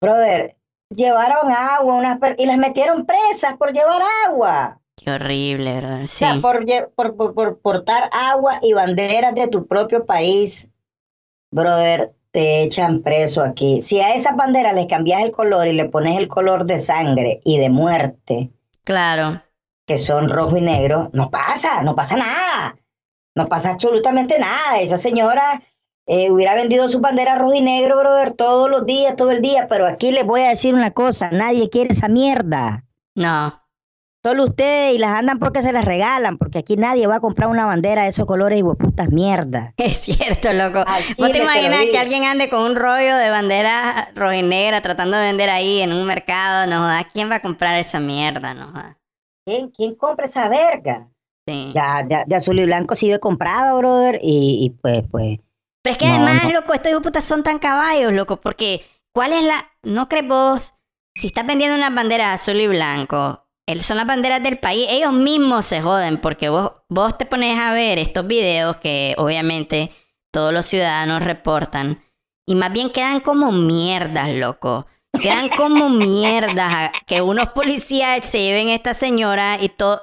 [0.00, 0.56] Brother,
[0.88, 4.80] llevaron agua unas y las metieron presas por llevar agua.
[4.96, 5.94] Qué horrible, bro.
[6.04, 6.18] O Sí.
[6.18, 10.70] sea, por, lle- por, por, por portar agua y banderas de tu propio país,
[11.52, 13.82] brother, te echan preso aquí.
[13.82, 17.40] Si a esas banderas les cambias el color y le pones el color de sangre
[17.44, 18.50] y de muerte,
[18.84, 19.42] Claro.
[19.86, 22.76] que son rojo y negro, no pasa, no pasa nada.
[23.34, 24.80] No pasa absolutamente nada.
[24.80, 25.62] Esa señora
[26.06, 29.68] eh, hubiera vendido su bandera rojo y negro, brother, todos los días, todo el día,
[29.68, 32.84] pero aquí les voy a decir una cosa, nadie quiere esa mierda.
[33.14, 33.61] No.
[34.24, 37.48] Solo ustedes y las andan porque se las regalan, porque aquí nadie va a comprar
[37.48, 39.74] una bandera de esos colores y putas mierda.
[39.76, 40.84] Es cierto, loco.
[40.86, 45.24] Al ¿Vos te imaginas que alguien ande con un rollo de bandera rojinegra tratando de
[45.24, 46.66] vender ahí en un mercado?
[46.68, 47.06] No jodas.
[47.12, 48.54] ¿Quién va a comprar esa mierda?
[48.54, 48.96] No jodas.
[49.44, 51.08] ¿Quién, quién compra esa verga?
[51.48, 51.72] Sí.
[51.74, 55.40] Ya, ya, ya azul y blanco sí he comprado, brother, y, y pues, pues,
[55.82, 56.52] Pero es que No, además, no.
[56.52, 59.72] loco, estos hijos de puta son tan caballos, loco, porque ¿cuál es la...?
[59.82, 60.74] ¿No crees vos?
[61.16, 63.44] Si estás vendiendo unas banderas azul y blanco,
[63.80, 67.72] son las banderas del país, ellos mismos se joden, porque vos, vos te pones a
[67.72, 69.90] ver estos videos que obviamente
[70.30, 72.02] todos los ciudadanos reportan,
[72.46, 74.86] y más bien quedan como mierdas, loco.
[75.20, 80.02] Quedan como mierdas que unos policías se lleven a esta señora y todo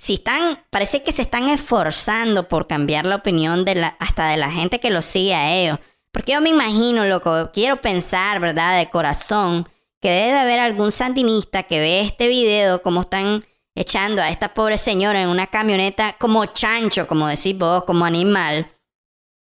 [0.00, 4.38] si están, parece que se están esforzando por cambiar la opinión de la, hasta de
[4.38, 5.78] la gente que los sigue a ellos.
[6.10, 8.78] Porque yo me imagino, loco, quiero pensar, ¿verdad?
[8.78, 9.68] De corazón,
[10.00, 14.78] que debe haber algún sandinista que ve este video, como están echando a esta pobre
[14.78, 18.70] señora en una camioneta como chancho, como decís vos, como animal,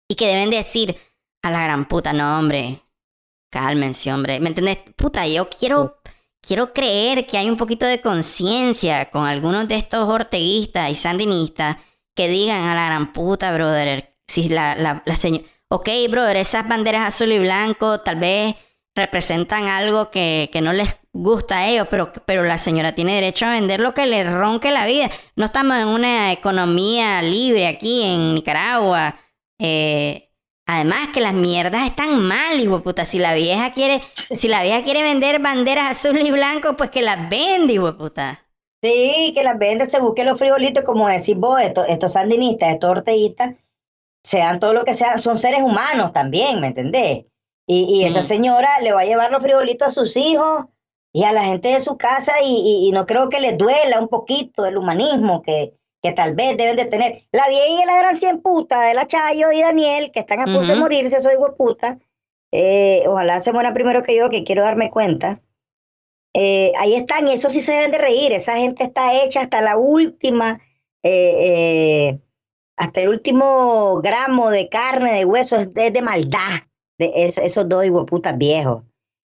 [0.09, 0.97] y que deben decir
[1.43, 2.81] a la gran puta, no, hombre,
[3.51, 4.79] cálmense, hombre, ¿me entendés?
[4.95, 6.01] Puta, yo quiero
[6.41, 11.77] quiero creer que hay un poquito de conciencia con algunos de estos orteguistas y sandinistas
[12.15, 15.45] que digan a la gran puta, brother, si la, la, la señora...
[15.69, 18.55] Ok, brother, esas banderas azul y blanco tal vez
[18.95, 23.45] representan algo que, que no les gusta a ellos, pero, pero la señora tiene derecho
[23.45, 25.09] a vender lo que le ronque la vida.
[25.35, 29.19] No estamos en una economía libre aquí en Nicaragua.
[29.59, 30.31] Eh,
[30.73, 33.03] Además que las mierdas están mal, hijo puta.
[33.03, 34.01] Si la vieja quiere,
[34.33, 38.47] si la vieja quiere vender banderas azul y blanco, pues que las vende, hijo puta.
[38.81, 42.89] Sí, que las venden, se busquen los frijolitos, como decís vos, estos, estos sandinistas, estos
[42.89, 43.55] orteguistas,
[44.23, 47.25] sean todo lo que sean, son seres humanos también, ¿me entendés?
[47.67, 50.65] Y, y esa señora le va a llevar los frijolitos a sus hijos
[51.13, 53.99] y a la gente de su casa y, y- y no creo que les duela
[53.99, 57.23] un poquito el humanismo que, que tal vez deben de tener.
[57.31, 60.45] La vieja y la gran cien puta de la Chayo y Daniel, que están a
[60.45, 61.99] punto de morirse, soy puta.
[62.51, 65.41] Eh, ojalá se muera primero que yo, que quiero darme cuenta.
[66.33, 68.31] Eh, ahí están, y eso sí se deben de reír.
[68.31, 70.59] Esa gente está hecha hasta la última,
[71.03, 71.33] eh,
[72.13, 72.19] eh,
[72.77, 76.63] hasta el último gramo de carne, de hueso, es de, de maldad
[77.09, 78.83] de eso- esos dos putas viejos.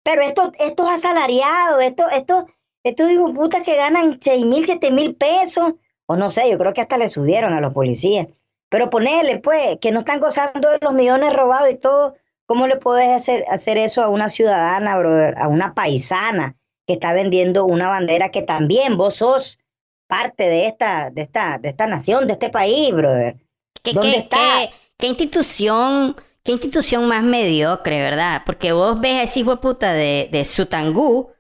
[0.05, 2.45] Pero estos, estos asalariados, estos, estos,
[2.85, 5.75] estos putas que ganan seis mil, siete mil pesos,
[6.07, 8.27] o no sé, yo creo que hasta le subieron a los policías.
[8.69, 12.15] Pero ponele, pues, que no están gozando de los millones robados y todo.
[12.47, 17.15] ¿Cómo le puedes hacer, hacer eso a una ciudadana, brother, a una paisana que está
[17.15, 19.59] vendiendo una bandera que también vos sos
[20.07, 23.37] parte de esta, de esta, de esta nación, de este país, brother?
[23.83, 24.37] ¿Qué, ¿Dónde qué- está?
[24.37, 28.43] qué- qué institución, qué institución más mediocre, verdad?
[28.47, 31.33] Porque vos ves a ese hijo de puta de, de Sutangú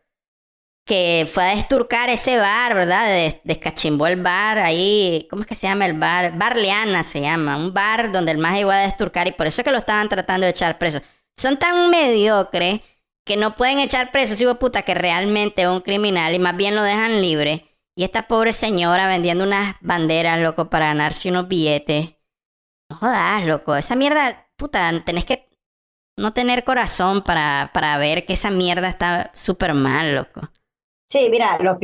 [0.86, 3.06] que fue a desturcar ese bar, ¿verdad?
[3.06, 6.36] Des- descachimbó el bar ahí, ¿cómo es que se llama el bar?
[6.36, 9.64] Barleana se llama, un bar donde el más iba a desturcar y por eso es
[9.64, 11.00] que lo estaban tratando de echar preso.
[11.36, 12.80] Son tan mediocres
[13.24, 16.54] que no pueden echar preso, hijo de puta, que realmente es un criminal y más
[16.56, 17.64] bien lo dejan libre.
[17.96, 22.10] Y esta pobre señora vendiendo unas banderas, loco, para ganarse unos billetes.
[22.90, 25.48] No jodas, loco, esa mierda, puta, tenés que
[26.16, 30.48] no tener corazón para, para ver que esa mierda está súper mal, loco.
[31.08, 31.78] Sí, mira, lo,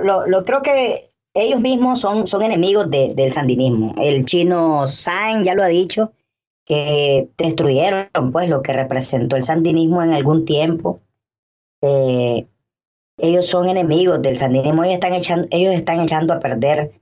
[0.00, 3.94] lo, lo, creo que ellos mismos son, son enemigos de- del sandinismo.
[3.98, 6.12] El chino San ya lo ha dicho,
[6.64, 11.00] que destruyeron pues lo que representó el sandinismo en algún tiempo.
[11.82, 12.46] Eh,
[13.18, 16.92] ellos son enemigos del sandinismo, ellos están echando, ellos están echando a perder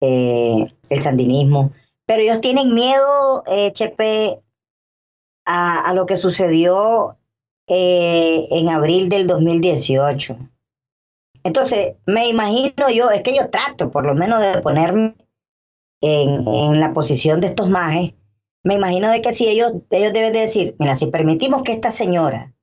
[0.00, 1.72] eh, el sandinismo.
[2.06, 4.40] Pero ellos tienen miedo, eh, Chepe,
[5.44, 7.18] a, a lo que sucedió
[7.66, 10.36] eh, en abril del 2018.
[11.44, 15.14] Entonces, me imagino yo, es que yo trato por lo menos de ponerme
[16.02, 18.14] en, en la posición de estos majes.
[18.62, 21.90] Me imagino de que si ellos, ellos deben de decir, mira, si permitimos que esta
[21.90, 22.54] señora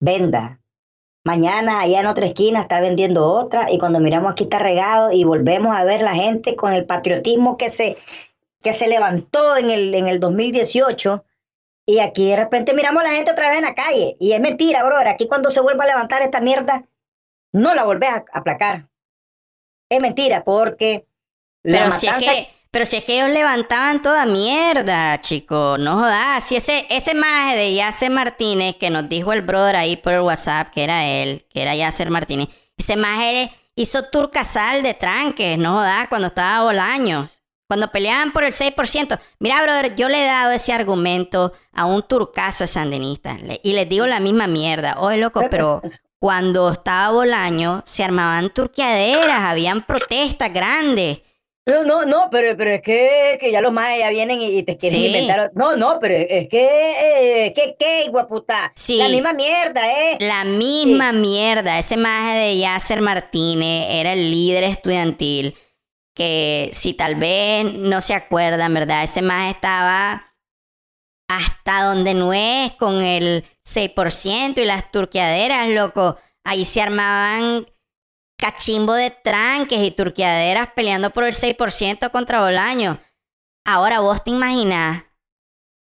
[0.00, 0.60] venda,
[1.24, 5.24] mañana allá en otra esquina está vendiendo otra y cuando miramos aquí está regado y
[5.24, 7.96] volvemos a ver la gente con el patriotismo que se,
[8.60, 11.24] que se levantó en el, en el 2018
[11.86, 14.40] y aquí de repente miramos a la gente otra vez en la calle y es
[14.40, 16.84] mentira, brother, aquí cuando se vuelva a levantar esta mierda
[17.52, 18.88] no la volvés a aplacar.
[19.88, 21.06] Es mentira, porque
[21.62, 26.00] la Pero si, es que, pero si es que ellos levantaban toda mierda, chico, no
[26.00, 26.42] jodas.
[26.42, 30.22] Si ese, ese maje de Yasser Martínez que nos dijo el brother ahí por el
[30.22, 35.74] WhatsApp, que era él, que era Yasser Martínez, ese maje hizo turcasal de tranques, no
[35.74, 37.43] jodas, cuando estaba Bolaños.
[37.66, 39.18] Cuando peleaban por el 6%.
[39.38, 43.36] Mira, brother, yo le he dado ese argumento a un turcazo de sandinista.
[43.62, 44.96] Y les digo la misma mierda.
[45.00, 45.80] Oye, loco, pero
[46.18, 51.20] cuando estaba Bolaño, se armaban turqueaderas, habían protestas grandes.
[51.66, 54.62] No, no, no, pero, pero es que, que ya los más ya vienen y, y
[54.64, 55.06] te quieren Sí.
[55.06, 55.50] inventar.
[55.54, 58.70] No, no, pero es que, eh, que, que, guaputa.
[58.74, 58.98] Sí.
[58.98, 60.18] La misma mierda, ¿eh?
[60.20, 61.78] La misma mierda.
[61.78, 65.56] Ese maje de Yasser Martínez era el líder estudiantil.
[66.14, 69.02] Que si tal vez no se acuerdan, ¿verdad?
[69.02, 70.34] Ese maje estaba
[71.28, 76.18] hasta donde no es con el 6% y las turqueaderas, loco.
[76.44, 77.66] Ahí se armaban
[78.38, 83.00] cachimbo de tranques y turqueaderas peleando por el 6% contra Bolaño.
[83.66, 85.04] Ahora vos te imaginás,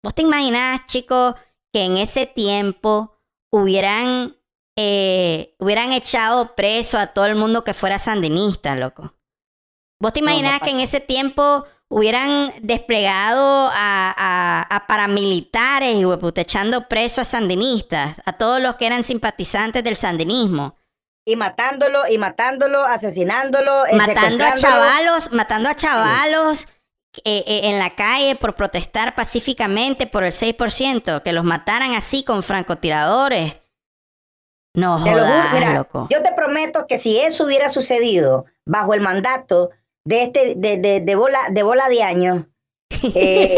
[0.03, 1.35] vos te imaginás, chicos,
[1.73, 3.19] que en ese tiempo
[3.51, 4.37] hubieran,
[4.77, 9.15] eh, hubieran echado preso a todo el mundo que fuera sandinista, loco.
[10.05, 15.97] Vos te No, no imaginás que en ese tiempo hubieran desplegado a, a- a paramilitares
[15.97, 20.77] y hueputa, echando preso a sandinistas, a todos los que eran simpatizantes del sandinismo,
[21.27, 26.69] Y matándolo, y matándolo, asesinándolo, eh, matando a chavalos, matando a chavalos
[27.25, 32.25] eh, eh, en la calle por protestar pacíficamente por el 6%, que los mataran así
[32.25, 33.55] con francotiradores.
[34.77, 36.09] No jodas, mira, loco.
[36.11, 39.71] Yo te prometo que si eso hubiera sucedido bajo el mandato
[40.05, 42.47] de este, de, de, de bola, de bola de años,
[43.15, 43.57] eh,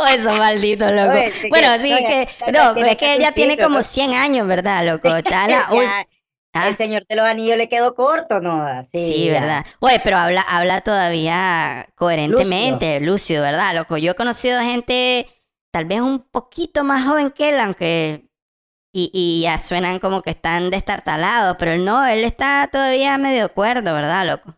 [0.00, 1.10] Oh, esos malditos, loco.
[1.10, 2.52] Oye, sí que- bueno, sí, oye, que...
[2.52, 3.82] No, pero es que él ya tiene como ¿no?
[3.82, 5.08] 100 años, ¿verdad, loco?
[5.16, 5.68] Está la
[6.54, 6.68] Ah.
[6.68, 8.64] el señor de los anillos le quedó corto, ¿no?
[8.84, 9.28] Sí.
[9.30, 9.64] ¿verdad?
[9.80, 13.42] Oye, pero habla, habla todavía coherentemente, Lucio.
[13.42, 13.74] ¿verdad?
[13.74, 15.28] Loco, yo he conocido gente
[15.72, 18.24] tal vez un poquito más joven que él, aunque...
[18.92, 23.52] Y, y ya suenan como que están destartalados, pero él no, él está todavía medio
[23.52, 24.54] cuerdo, ¿verdad, loco?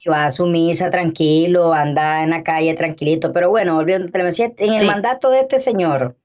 [0.00, 3.32] Sí, va a su misa tranquilo, anda en la calle tranquilito.
[3.32, 4.86] Pero bueno, volviendo, decía, en el Sí.
[4.86, 6.16] mandato de este señor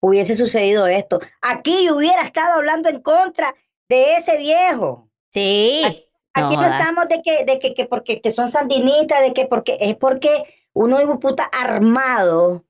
[0.00, 1.18] hubiese sucedido esto.
[1.42, 3.54] Aquí yo hubiera estado hablando en contra
[3.88, 5.08] de ese viejo.
[5.32, 5.82] Sí.
[6.34, 6.80] Aquí no, jodas.
[6.80, 10.28] estamos de que, de que, que porque que son sandinistas, de que porque es porque
[10.74, 12.64] uno de puta armado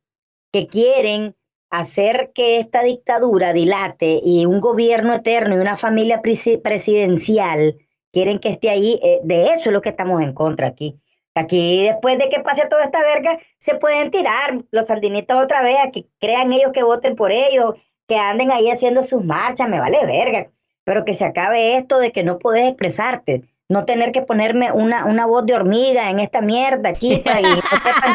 [0.52, 1.35] que quieren
[1.68, 7.76] hacer que esta dictadura dilate y un gobierno eterno y una familia presi- presidencial
[8.16, 8.98] quieren que esté ahí.
[9.02, 10.98] eh, de eso es lo que estamos en contra aquí.
[11.35, 15.76] Aquí, después de que pase toda esta verga, se pueden tirar los sandinistas otra vez
[15.85, 17.74] a que crean ellos que voten por ellos,
[18.09, 20.48] que anden ahí haciendo sus marchas, me vale verga.
[20.85, 25.05] Pero que se acabe esto de que no podés expresarte, no tener que ponerme una,
[25.05, 28.14] una voz de hormiga en esta mierda aquí para que no sepan-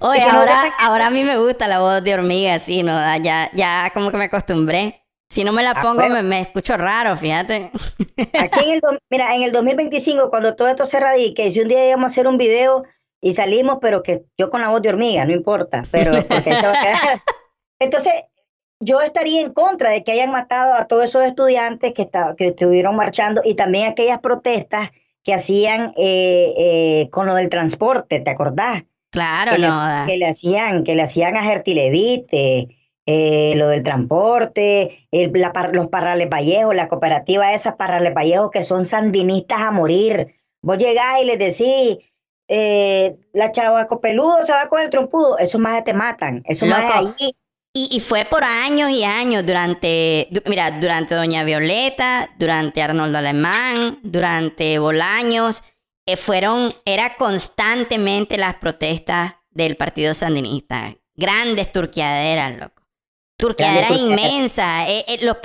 [0.00, 2.92] Oye, ahora, ahora a mí me gusta la voz de hormiga, sí, ¿no?
[3.18, 5.01] Ya, ya como que me acostumbré.
[5.32, 7.70] Si no me la Ah, pongo, me, me escucho raro, fíjate.
[8.38, 11.88] Aquí en el, mira, en el 2025, cuando todo esto se radique, si un día
[11.88, 12.84] íbamos a hacer un video
[13.18, 16.66] y salimos, pero que yo con la voz de hormiga, no importa, pero porque se
[16.66, 17.22] va a quedar.
[17.78, 18.12] Entonces,
[18.78, 22.94] yo estaría en contra de que hayan matado a todos esos estudiantes que, que estuvieron
[22.94, 24.90] marchando y también aquellas protestas
[25.24, 28.82] que hacían eh, eh, con lo del transporte, ¿te acordás?
[29.08, 30.00] Claro, que, no.
[30.00, 32.68] le, que le hacían, que le hacían a Gertilevite,
[33.06, 38.62] eh, lo del transporte, el, la, los Parrales Vallejo, la cooperativa esa Parrales Vallejo que
[38.62, 40.34] son sandinistas a morir.
[40.62, 41.98] Vos llegás y les decís,
[42.48, 46.84] eh, la chava copeludo se va con el trompudo, esos más te matan, esos más
[46.94, 47.34] allí.
[47.74, 53.98] Y, y, fue por años y años, durante, mira, durante Doña Violeta, durante Arnoldo Alemán,
[54.02, 55.64] durante Bolaños,
[56.04, 60.94] eh, fueron, era constantemente las protestas del Partido Sandinista.
[61.14, 62.71] Grandes turquiaderas,
[63.42, 63.56] loco.
[63.56, 64.88] Turquiaderas inmensas.
[64.88, 65.36] Eh, eh, los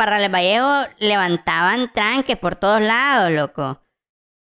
[1.00, 3.82] levantaban tranques por todos lados, loco.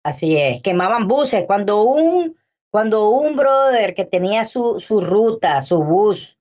[0.03, 1.43] Así es, quemaban buses.
[1.45, 2.37] Cuando un,
[2.71, 6.39] cuando un brother que tenía su, su ruta, su bus,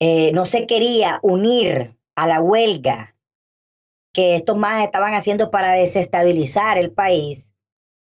[0.00, 3.14] eh, no se quería unir a la huelga
[4.12, 7.54] que estos más estaban haciendo para desestabilizar el país,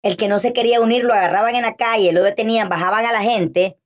[0.03, 3.11] el que no se quería unir lo agarraban en la calle, lo detenían, bajaban a
[3.11, 3.77] la gente,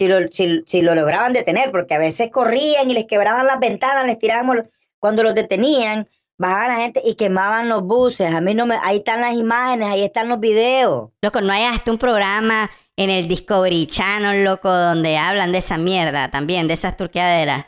[0.00, 3.60] si lo, si, si lo lograban detener, porque a veces corrían y les quebraban las
[3.60, 6.08] ventanas, les tiraban, cuando los detenían,
[6.38, 8.32] bajaban la gente y quemaban los buses.
[8.32, 11.10] A mí no me, ahí están las imágenes, ahí están los videos.
[11.20, 15.76] Loco, no hay hasta un programa en el Discovery Channel, loco, donde hablan de esa
[15.76, 17.66] mierda también, de esas turqueaderas.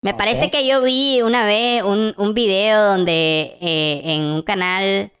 [0.00, 0.18] Me okay.
[0.18, 5.12] parece que yo vi una vez un, un video donde eh, en un canal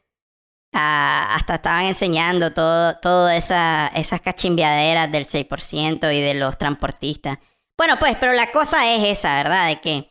[0.72, 7.38] ah, hasta estaban enseñando todo, todo esa, esas cachimbiaderas del 6% y de los transportistas.
[7.78, 9.68] Bueno, pues, pero la cosa es esa, ¿verdad?
[9.68, 10.10] De que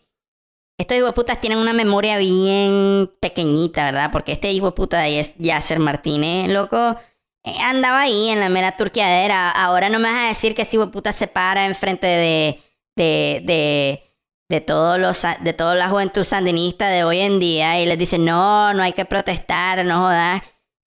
[0.79, 4.11] estos hijueputas tienen una memoria bien pequeñita, ¿verdad?
[4.11, 6.95] Porque este hijueputa de Yasser Martínez, loco,
[7.43, 9.51] eh, andaba ahí en la mera turquiadera.
[9.51, 12.63] Ahora no me vas a decir que si puta se para enfrente de,
[12.95, 14.08] de, de,
[14.49, 18.17] de, todos los, de toda la juventud sandinista de hoy en día y les dice,
[18.17, 20.41] no, no hay que protestar, no jodas.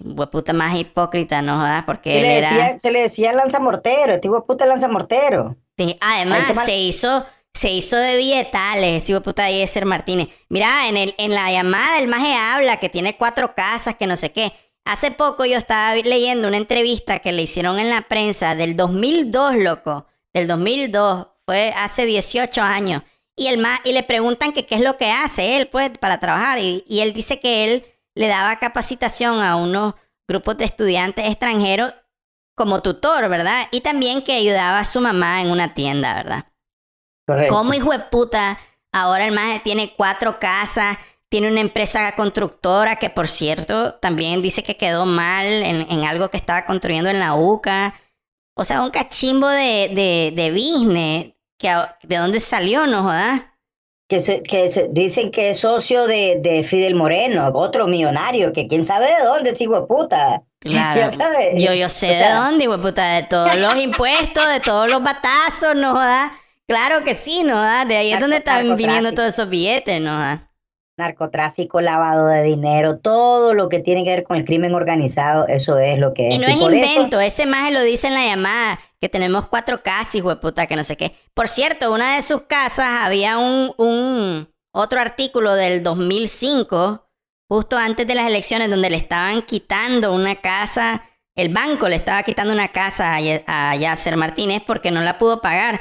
[0.04, 2.50] Hueputa más hipócrita, no jodas, porque se él le era...
[2.50, 5.56] decía, Se le decía lanzamortero, este hueputa lanzamortero.
[5.78, 7.24] Sí, además se, se hizo...
[7.54, 10.28] Se hizo de billetales, ese puta Yeser Martínez.
[10.48, 14.16] Mira, en, el, en la llamada el maje habla que tiene cuatro casas, que no
[14.16, 14.54] sé qué.
[14.86, 19.56] Hace poco yo estaba leyendo una entrevista que le hicieron en la prensa del 2002,
[19.56, 20.06] loco.
[20.32, 21.26] Del 2002.
[21.44, 23.02] Fue hace 18 años.
[23.42, 26.20] Y, el ma y le preguntan que qué es lo que hace él, pues, para
[26.20, 26.58] trabajar.
[26.58, 29.94] Y, y él dice que él le daba capacitación a unos
[30.28, 31.94] grupos de estudiantes extranjeros
[32.56, 33.66] como tutor, ¿verdad?
[33.70, 36.46] Y también que ayudaba a su mamá en una tienda, ¿verdad?
[37.26, 37.54] Correcto.
[37.54, 38.58] ¿Cómo hijo de puta?
[38.92, 40.98] Ahora el maje tiene cuatro casas
[41.32, 46.28] tiene una empresa constructora que, por cierto, también dice que quedó mal en, en algo
[46.28, 47.94] que estaba construyendo en la UCA.
[48.54, 51.32] O sea, un cachimbo de, de, de business.
[51.62, 53.40] Que, ¿De dónde salió, no jodas?
[54.08, 58.68] Que, se, que se, dicen que es socio de, de, Fidel Moreno, otro millonario, que
[58.68, 60.42] quién sabe de dónde, hijo de puta.
[60.62, 61.00] Claro.
[61.00, 61.60] ¿Ya sabe?
[61.60, 64.60] Yo, yo sé o sea, de dónde, hijo de puta, de todos los impuestos, de
[64.60, 66.30] todos los batazos, no jodas.
[66.68, 67.88] Claro que sí, no jodas.
[67.88, 70.51] De ahí es donde están viniendo todos esos billetes, no jodas
[70.96, 75.78] narcotráfico, lavado de dinero, todo lo que tiene que ver con el crimen organizado, eso
[75.78, 76.34] es lo que es.
[76.34, 77.20] Y no es invento, eso...
[77.20, 80.76] ese más lo dice en la llamada, que tenemos cuatro casas, hijo de puta, que
[80.76, 81.14] no sé qué.
[81.34, 87.08] Por cierto, una de sus casas había un, un otro artículo del 2005,
[87.48, 92.22] justo antes de las elecciones, donde le estaban quitando una casa, el banco le estaba
[92.22, 95.80] quitando una casa a, a Yasser Martínez porque no la pudo pagar.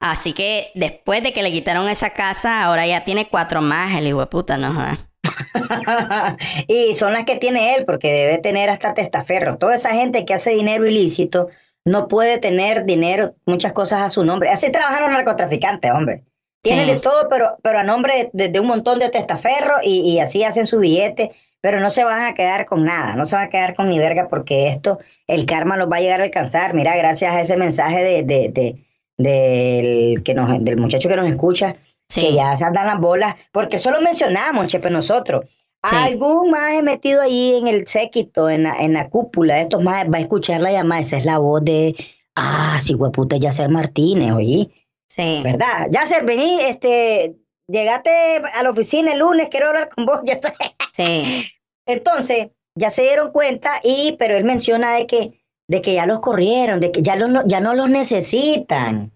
[0.00, 4.06] Así que después de que le quitaron esa casa, ahora ya tiene cuatro más el
[4.06, 4.74] hijo de puta, ¿no?
[6.66, 9.58] y son las que tiene él, porque debe tener hasta testaferro.
[9.58, 11.48] Toda esa gente que hace dinero ilícito
[11.84, 14.50] no puede tener dinero, muchas cosas a su nombre.
[14.50, 16.24] Así trabajan los narcotraficantes, hombre.
[16.62, 16.92] Tienen sí.
[16.92, 20.44] de todo, pero, pero a nombre de, de un montón de testaferros y, y, así
[20.44, 21.30] hacen su billete,
[21.62, 23.98] pero no se van a quedar con nada, no se van a quedar con ni
[23.98, 26.74] verga porque esto, el karma los va a llegar a alcanzar.
[26.74, 28.89] Mira, gracias a ese mensaje de, de, de
[29.22, 31.76] del, que nos, del muchacho que nos escucha,
[32.08, 32.20] sí.
[32.20, 35.44] que ya se andan las bolas, porque eso lo mencionamos, chepe, nosotros.
[35.88, 35.96] Sí.
[35.96, 40.04] Algún más metido ahí en el séquito, en la, en la cúpula de estos más,
[40.06, 41.00] va a escuchar la llamada.
[41.00, 41.94] Esa es la voz de,
[42.36, 44.70] ah, sí, hueputa, Yacer Martínez, oí.
[45.08, 45.40] Sí.
[45.42, 45.88] ¿Verdad?
[45.90, 47.36] Yacer, vení, este,
[47.66, 48.10] llegate
[48.52, 50.20] a la oficina el lunes, quiero hablar con vos.
[50.92, 51.46] Sí.
[51.86, 55.39] Entonces, ya se dieron cuenta, y, pero él menciona de que,
[55.70, 59.12] de que ya los corrieron, de que ya, los, ya no los necesitan.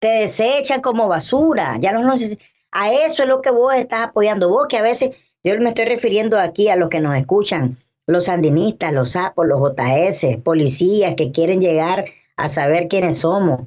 [0.00, 2.44] Te desechan como basura, ya los necesitan.
[2.72, 4.48] A eso es lo que vos estás apoyando.
[4.48, 5.10] Vos que a veces
[5.44, 7.78] yo me estoy refiriendo aquí a los que nos escuchan,
[8.08, 13.60] los sandinistas, los sapos, los JS, policías que quieren llegar a saber quiénes somos.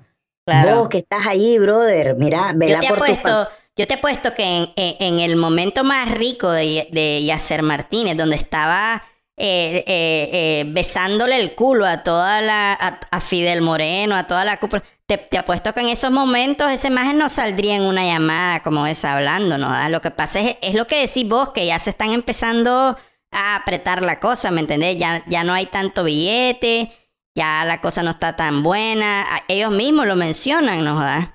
[0.46, 0.80] Claro.
[0.80, 2.98] Vos que estás ahí, brother, mira, vela yo te por
[3.78, 7.62] yo te he puesto que en, en- en el momento más rico de, de Yasser
[7.62, 9.04] Martínez, donde estaba
[9.38, 14.58] eh, eh, eh, besándole el culo a toda la, a, Fidel Moreno, a toda la
[14.58, 18.88] cúpula, te, apuesto que en esos momentos esa imagen no saldría en una llamada como
[18.88, 19.68] esa hablando, ¿no?
[19.70, 22.98] Ah, Lo que pasa es, es lo que decís vos, que ya se están empezando
[23.32, 24.98] a apretar la cosa, ¿me entendés?
[24.98, 26.92] Ya, ya no hay tanto billete,
[27.36, 29.22] ya la cosa no está tan buena.
[29.24, 30.96] A- Ellos mismos lo mencionan, ¿no?
[30.96, 31.30] jodas?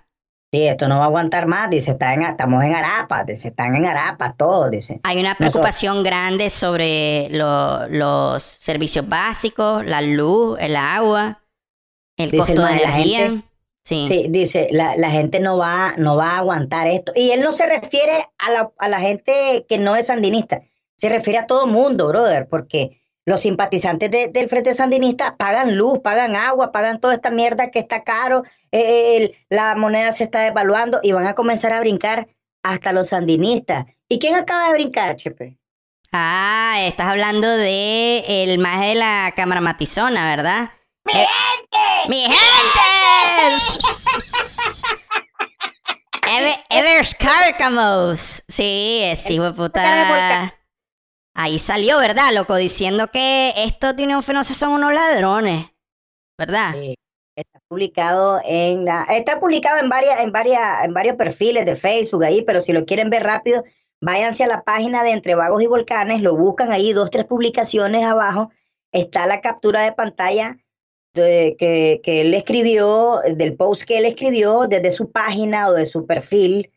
[0.53, 3.77] Sí, esto no va a aguantar más, dice, está en- estamos en Arapa, dice, están
[3.77, 4.99] en Arapa todos, dice.
[5.05, 11.41] Hay una preocupación grande sobre lo- los servicios básicos, la luz, el agua,
[12.17, 13.19] el Dice el costo de la energía.
[13.21, 13.45] gente-
[13.85, 14.05] sí.
[14.09, 17.13] Sí, dice, la, la gente no va, no va a aguantar esto.
[17.15, 20.63] Y él no se refiere a la, a la gente que no es sandinista,
[20.97, 23.00] se refiere a todo mundo, brother, porque
[23.31, 27.79] los simpatizantes de- del Frente Sandinista pagan luz, pagan agua, pagan toda esta mierda que
[27.79, 32.27] está caro, eh, el- la moneda se está devaluando y van a comenzar a brincar
[32.63, 33.87] hasta los sandinistas.
[34.09, 35.57] ¿Y quién acaba de brincar, Chepe?
[36.13, 40.71] Ah, estás hablando de el más de la cámara matizona, ¿verdad?
[41.07, 42.09] ¡Mi gente!
[42.09, 42.41] ¡Mi gente!
[46.37, 48.43] Ever, Evers Cárcamos.
[48.49, 50.55] Sí, es hijo de puta.
[51.35, 52.57] Ahí salió, ¿verdad, loco?
[52.57, 55.67] Diciendo que estos Fenosa son unos ladrones.
[56.39, 56.75] ¿Verdad?
[56.77, 56.95] Eh,
[57.41, 62.25] Está publicado en la, está publicado en varias, en varias, en varios perfiles de Facebook
[62.25, 63.65] ahí, pero si lo quieren ver rápido,
[64.01, 68.05] váyanse a la página de Entre Vagos y Volcanes, lo buscan ahí, dos, tres publicaciones
[68.05, 68.51] abajo,
[68.93, 70.59] está la captura de pantalla
[71.15, 75.87] de, que, que él escribió, del post que él escribió desde su página o de
[75.87, 76.71] su perfil,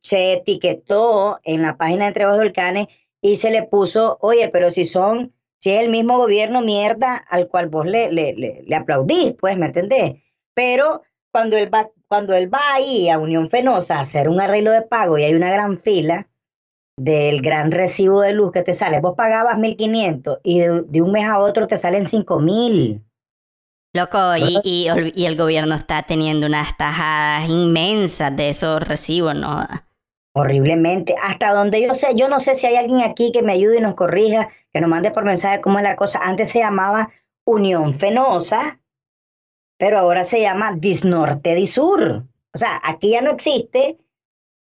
[0.00, 2.86] se etiquetó en la página de Entre Vagos y Volcanes
[3.20, 7.48] y se le puso, oye, pero si son si es el mismo gobierno mierda al
[7.48, 10.22] cual vos le, le, le, le aplaudís, pues, ¿me entendés?
[10.54, 11.02] Pero
[11.32, 14.82] cuando él, va, cuando él va ahí a Unión Fenosa a hacer un arreglo de
[14.82, 16.28] pago y hay una gran fila
[16.96, 21.12] del gran recibo de luz que te sale, vos pagabas 1.500 y de, de un
[21.12, 23.04] mes a otro te salen 5.000.
[23.94, 29.64] Loco, y, y, y el gobierno está teniendo unas tajadas inmensas de esos recibos, ¿no?
[30.38, 31.14] Horriblemente.
[31.22, 33.80] Hasta donde yo sé, yo no sé si hay alguien aquí que me ayude y
[33.80, 36.20] nos corrija, que nos mande por mensaje cómo es la cosa.
[36.22, 37.10] Antes se llamaba
[37.44, 38.80] Unión Fenosa,
[39.78, 42.24] pero ahora se llama Disnorte Disur.
[42.54, 43.98] O sea, aquí ya no existe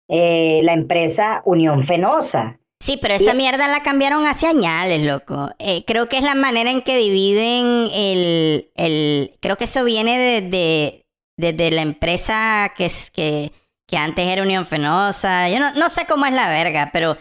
[0.07, 2.59] eh, la empresa Unión Fenosa.
[2.79, 5.49] Sí, pero esa mierda la cambiaron hace añales, loco.
[5.59, 8.69] Eh, creo que es la manera en que dividen el...
[8.75, 11.05] el creo que eso viene desde
[11.37, 13.51] de, de, la empresa que, es, que,
[13.87, 15.49] que antes era Unión Fenosa.
[15.49, 17.17] Yo no, no sé cómo es la verga, pero,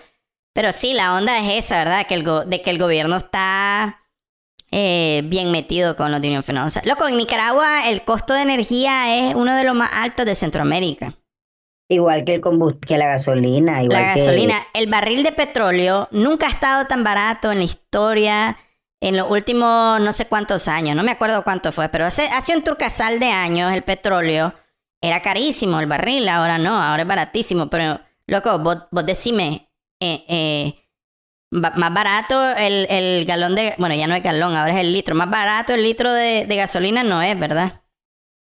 [0.52, 2.06] pero sí, la onda es esa, ¿verdad?
[2.06, 4.00] Que el go, de que el gobierno está
[4.70, 6.82] eh, bien metido con los de Unión Fenosa.
[6.84, 11.14] Loco, en Nicaragua el costo de energía es uno de los más altos de Centroamérica.
[11.88, 12.42] Igual que el
[12.86, 13.82] que la gasolina.
[13.82, 14.80] Igual la gasolina, que...
[14.80, 18.58] el barril de petróleo nunca ha estado tan barato en la historia
[19.04, 22.56] en los últimos no sé cuántos años, no me acuerdo cuánto fue, pero hace, hace
[22.56, 24.54] un turcasal de años el petróleo
[25.05, 29.68] era carísimo el barril, ahora no, ahora es baratísimo, pero loco, vos, vos decime,
[30.00, 30.74] eh, eh,
[31.50, 35.14] más barato el, el, galón de, bueno, ya no es galón, ahora es el litro,
[35.14, 37.82] más barato el litro de, de gasolina no es, ¿verdad?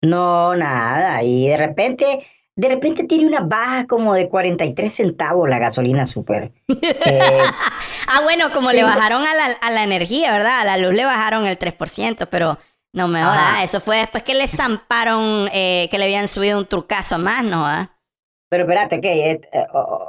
[0.03, 5.59] No, nada, y de repente de repente tiene una baja como de 43 centavos la
[5.59, 6.53] gasolina super.
[7.05, 7.39] Eh,
[8.09, 8.77] ah, bueno, como sí.
[8.77, 10.61] le bajaron a la, a la, energía, ¿verdad?
[10.61, 12.59] A la luz le bajaron el 3%, pero
[12.93, 16.67] no me jodas, eso fue después que le zamparon, eh, que le habían subido un
[16.67, 17.65] trucazo más, ¿no?
[17.65, 17.91] ¿verdad?
[18.51, 19.41] Pero espérate, que eh,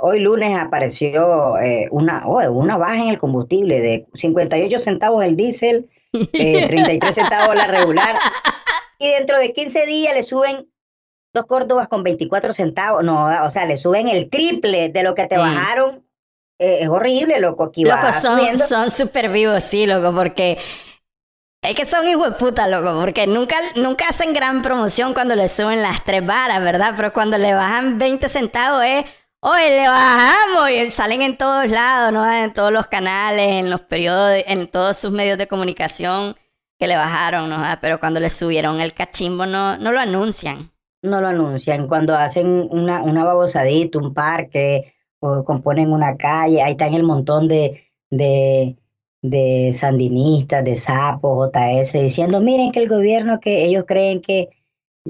[0.01, 5.37] hoy lunes apareció eh, una, oh, una baja en el combustible de 58 centavos el
[5.37, 8.15] diésel, 33 centavos la regular,
[8.99, 10.67] y dentro de 15 días le suben
[11.33, 13.03] dos Córdobas con 24 centavos.
[13.03, 15.41] No, o sea, le suben el triple de lo que te sí.
[15.41, 16.05] bajaron.
[16.59, 17.63] Eh, es horrible, loco.
[17.63, 20.57] Aquí loco, va son, son súper vivos, sí, loco, porque.
[21.63, 25.47] Es que son hijos de puta, loco, porque nunca, nunca hacen gran promoción cuando le
[25.47, 26.93] suben las tres varas, ¿verdad?
[26.95, 29.05] Pero cuando le bajan 20 centavos es,
[29.39, 32.29] oye, le bajamos y salen en todos lados, ¿no?
[32.31, 36.35] En todos los canales, en los periódicos, en todos sus medios de comunicación
[36.77, 37.63] que le bajaron, ¿no?
[37.79, 41.87] Pero cuando le subieron el cachimbo no, no lo anuncian no lo anuncian.
[41.87, 47.47] Cuando hacen una, una babosadita, un parque, o componen una calle, ahí están el montón
[47.47, 48.77] de, de,
[49.23, 54.49] de sandinistas, de sapos, JS, diciendo, miren que el gobierno que ellos creen que,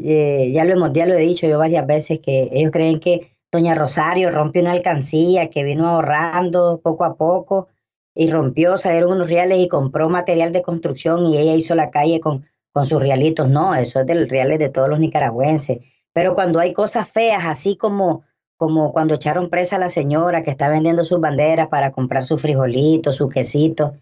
[0.01, 3.35] eh, ya, lo hemos, ya lo he dicho yo varias veces, que ellos creen que
[3.51, 7.67] Doña Rosario rompió una alcancía, que vino ahorrando poco a poco
[8.15, 12.21] y rompió, salieron unos reales y compró material de construcción y ella hizo la calle
[12.21, 15.79] con con sus realitos, no, eso es del reales de todos los nicaragüenses.
[16.11, 18.23] Pero cuando hay cosas feas, así como,
[18.57, 22.41] como cuando echaron presa a la señora que está vendiendo sus banderas para comprar sus
[22.41, 23.93] frijolitos, su quesito,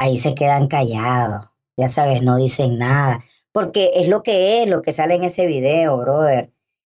[0.00, 1.46] ahí se quedan callados.
[1.76, 3.22] Ya sabes, no dicen nada.
[3.52, 6.50] Porque es lo que es, lo que sale en ese video, brother.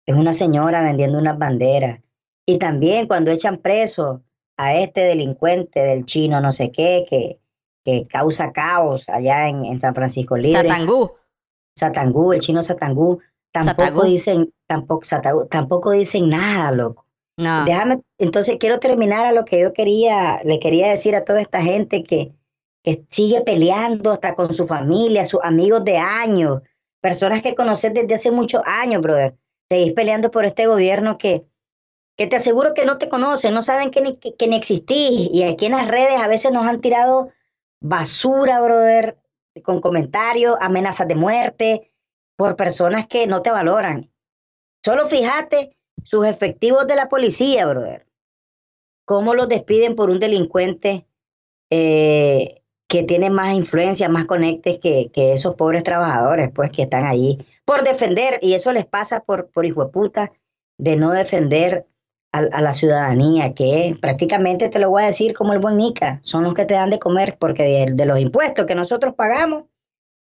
[0.06, 2.00] Es una señora vendiendo unas banderas.
[2.44, 4.22] Y también cuando echan preso
[4.56, 7.38] a este delincuente del chino, no sé qué, que,
[7.84, 10.68] que causa caos allá en, en San Francisco Libre.
[10.68, 11.12] Satangú.
[11.76, 13.20] Satangú, el chino Satangú.
[13.52, 14.02] Tampoco Satagú.
[14.02, 17.06] dicen, tampoco, Satagú, tampoco dicen nada, loco.
[17.36, 17.64] No.
[17.64, 21.62] Déjame, entonces quiero terminar a lo que yo quería, le quería decir a toda esta
[21.62, 22.32] gente que,
[22.86, 26.62] que sigue peleando hasta con su familia, sus amigos de años,
[27.00, 29.36] personas que conoces desde hace muchos años, brother.
[29.68, 31.44] Seguís peleando por este gobierno que,
[32.16, 35.28] que te aseguro que no te conocen, no saben que ni, que, ni existís.
[35.32, 37.32] Y aquí en las redes a veces nos han tirado
[37.80, 39.18] basura, brother,
[39.64, 41.92] con comentarios, amenazas de muerte,
[42.36, 44.12] por personas que no te valoran.
[44.84, 48.06] Solo fíjate sus efectivos de la policía, brother.
[49.04, 51.08] Cómo los despiden por un delincuente
[51.68, 57.06] eh, que tiene más influencia, más conectes que, que esos pobres trabajadores, pues, que están
[57.06, 60.32] allí por defender, y eso les pasa por, por hijo de puta,
[60.78, 61.86] de no defender
[62.32, 66.20] a, a la ciudadanía, que prácticamente te lo voy a decir como el buen Nica,
[66.22, 69.64] son los que te dan de comer, porque de, de los impuestos que nosotros pagamos,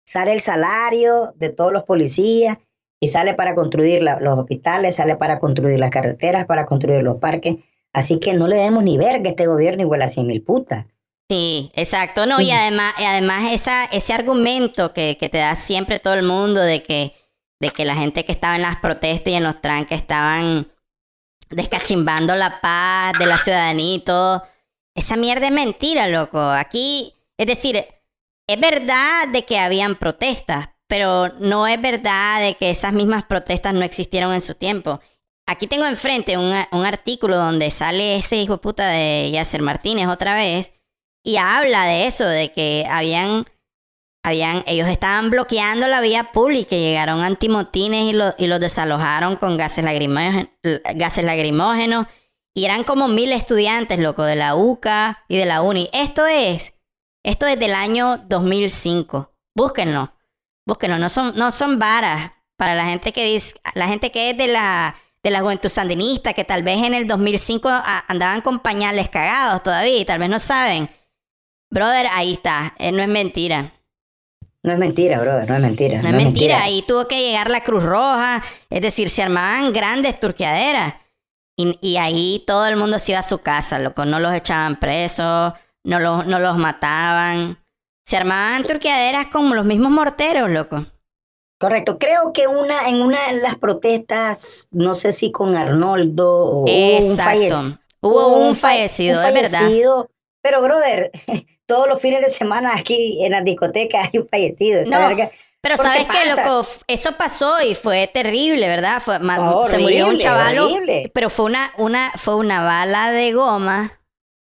[0.05, 2.59] sale el salario de todos los policías
[2.99, 7.57] y sale para construir los hospitales, sale para construir las carreteras, para construir los parques.
[7.93, 10.87] Así que no le demos ni verga a este gobierno igual a cien mil putas.
[11.31, 12.25] Sí, exacto.
[12.25, 12.57] No, y Ujú.
[12.57, 16.83] además, y además esa, ese argumento que, que te da siempre todo el mundo de
[16.83, 17.15] que,
[17.61, 20.73] de que la gente que estaba en las protestas y en los tranques estaban
[21.51, 24.43] descachimbando la paz de la ciudadanía y todo.
[24.95, 26.41] Esa mierda es mentira, loco.
[26.41, 27.77] Aquí, es decir,
[28.47, 33.75] es verdad de que habían protestas, pero no es verdad de que esas mismas protestas
[33.75, 35.01] no existieron en su tiempo.
[35.47, 40.09] Aquí tengo enfrente un, un artículo donde sale ese hijo de puta de Yasser Martínez
[40.09, 40.73] otra vez
[41.29, 43.45] y habla de eso, de que habían,
[44.25, 49.37] habían, ellos estaban bloqueando la vía pública y llegaron antimotines y, lo- y los desalojaron
[49.37, 50.49] con gases lacrimógenos,
[50.95, 51.25] gases
[52.55, 55.91] y eran como mil estudiantes, loco, de la UCA y de la UNI.
[55.93, 56.73] Esto es,
[57.23, 59.31] esto es del año 2005.
[59.55, 60.15] Búsquenlo,
[60.67, 64.39] búsquenlo, no son, no son varas para la gente que dice, la gente que es
[64.39, 68.61] de la, de la juventud sandinista, que tal vez en el 2005 a- andaban con
[68.61, 70.89] pañales cagados todavía y tal vez no saben.
[71.71, 73.75] Brother, ahí está, eh, no es mentira.
[74.63, 76.03] No es mentira, brother, no es mentira.
[76.03, 80.19] No es mentira, ahí tuvo que llegar la Cruz Roja, es decir, se armaban grandes
[80.19, 80.95] turqueaderas.
[81.57, 84.79] Y, y ahí todo el mundo se iba a su casa, loco, no los echaban
[84.79, 85.53] presos,
[85.85, 87.59] no los, no los mataban.
[88.05, 90.87] Se armaban turqueaderas con los mismos morteros, loco.
[91.61, 91.99] Correcto.
[91.99, 96.63] Creo que una, en una de las protestas, no sé si con Arnoldo o hubo
[96.63, 97.23] un Exacto.
[97.25, 97.79] fallecido.
[98.01, 99.61] Hubo un fa- fallecido, un es verdad.
[100.49, 101.11] Pero, brother,
[101.67, 104.83] todos los fines de semana aquí en las discotecas hay un fallecido.
[104.87, 105.31] No.
[105.61, 109.03] Pero sabes qué, loco, eso pasó y fue terrible, ¿verdad?
[109.03, 111.11] Fue, Oh, se murió un horrible.
[111.13, 114.01] pero fue una, una, fue una bala de goma,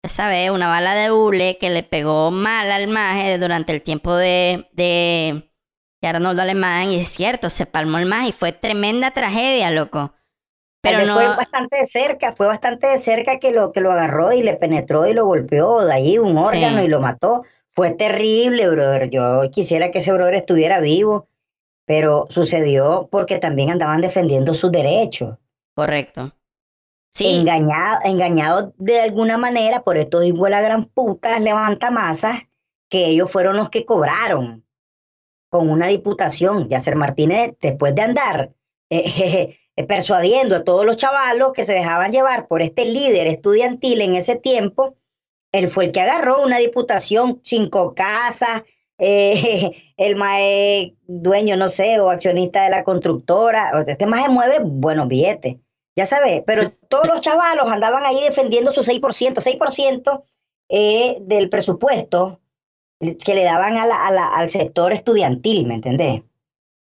[0.03, 4.15] esa vez, una bala de hule que le pegó mal al maje durante el tiempo
[4.15, 5.49] de, de,
[6.01, 10.13] de Arnoldo Alemán, y es cierto, se palmó el maje y fue tremenda tragedia, loco.
[10.89, 14.31] Pero no, Fue bastante de cerca, fue bastante de cerca que lo, que lo agarró
[14.33, 16.85] y le penetró y lo golpeó de ahí un órgano Sí.
[16.85, 17.43] y lo mató.
[17.73, 19.09] Fue terrible, brother.
[19.09, 21.27] Yo quisiera que ese brother estuviera vivo,
[21.85, 25.37] pero sucedió porque también andaban defendiendo sus derechos.
[25.75, 26.33] correcto.
[27.09, 32.41] Sí, Engañado, engañado de alguna manera por estos hijos la gran puta levantamasas
[32.89, 34.65] que ellos fueron los que cobraron
[35.49, 36.67] con una diputación.
[36.67, 38.51] Yasser Martínez, después de andar
[38.89, 44.01] eh, eh, persuadiendo a todos los chavalos que se dejaban llevar por este líder estudiantil
[44.01, 44.95] en ese tiempo,
[45.51, 48.63] él fue el que agarró una diputación, cinco casas,
[48.99, 53.71] eh, el mae dueño, no sé, o accionista de la constructora.
[53.79, 55.57] O sea, este mae mueve buenos billetes,
[55.95, 60.23] ya sabes, pero todos los chavalos andaban ahí defendiendo su 6%, 6%
[60.69, 62.41] eh, del presupuesto
[62.99, 66.23] que le daban a la- a la- al sector estudiantil, ¿me entendés?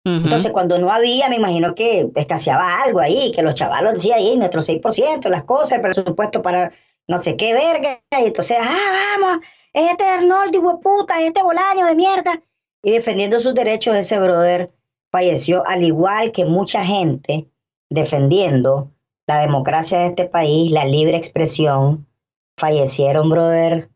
[0.03, 4.35] Entonces, cuando no había, me imagino que escaseaba algo ahí, que los chavalos decían ahí,
[4.35, 6.71] nuestro 6%, las cosas, el presupuesto para
[7.07, 11.27] no sé qué verga, y entonces, ah, vamos, es este Arnoldo, hijo de puta, es
[11.27, 12.41] este Bolaño de mierda.
[12.81, 14.71] Y defendiendo sus derechos, ese brother
[15.11, 17.47] falleció, al igual que mucha gente
[17.89, 18.91] defendiendo
[19.27, 22.07] la democracia de este país, la libre expresión,
[22.57, 23.89] fallecieron, brother,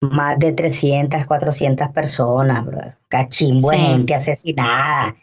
[0.00, 2.98] más de 300, 400 personas, brother.
[3.08, 5.16] Cachimbo de gente asesinada.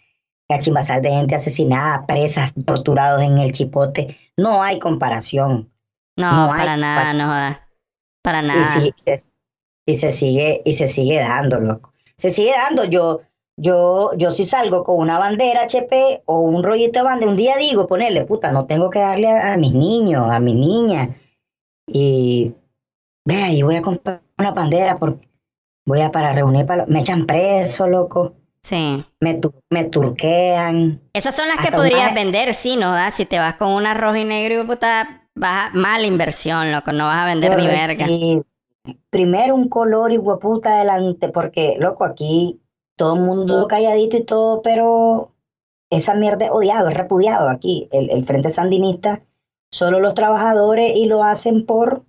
[0.51, 4.17] Cachimbazal de gente asesinada, presas, torturados en el chipote.
[4.37, 5.71] No hay comparación.
[6.17, 7.67] No, No hay para nada, no joda.
[8.21, 8.61] Para nada.
[8.61, 9.31] Y, se,
[9.85, 11.93] y se sigue, y se sigue dando, loco.
[12.17, 12.83] Se sigue dando.
[12.85, 13.21] Yo,
[13.57, 17.57] yo, yo si salgo con una bandera HP o un rollito de bandera, un día
[17.57, 21.09] digo, ponerle, puta, no tengo que darle a, a mis niños, a mis niñas.
[21.87, 22.53] Y
[23.25, 25.27] vea, y voy a comprar una bandera porque
[25.85, 28.35] voy a para reunir para me echan preso, loco.
[28.63, 29.03] Sí.
[29.19, 31.01] Me, tu- me turquean.
[31.13, 32.91] Esas son las que podrías vender, sí, ¿no?
[32.91, 33.09] da?
[33.11, 37.05] Si te vas con una roja y negro, puta, vas a- mala inversión, loco, no
[37.07, 38.05] vas a vender ni verga.
[38.07, 38.41] Y
[39.09, 42.59] primero un color y hueputa adelante, porque, loco, aquí
[42.97, 45.31] todo el mundo calladito y todo, pero
[45.89, 47.87] esa mierda es odiado, es repudiado aquí.
[47.91, 49.23] El, el Frente Sandinista,
[49.71, 52.03] solo los trabajadores y lo hacen por,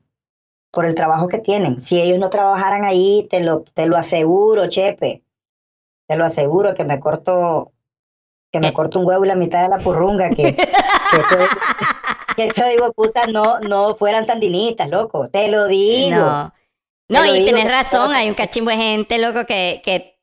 [0.70, 1.80] por el trabajo que tienen.
[1.80, 5.21] Si ellos no trabajaran ahí, te lo, te lo aseguro, Chepe.
[6.12, 7.72] Te lo aseguro que me corto,
[8.52, 8.72] que me Eh.
[8.74, 11.48] corto un huevo y la mitad de la purrunga, que, que estos-
[12.36, 15.28] estos hijueputas no, no fueran sandinistas, loco.
[15.30, 16.52] Te lo digo.
[17.08, 17.24] No.
[17.26, 20.18] Y digo tienes razón, hay un cachimbo de gente, loco, que, que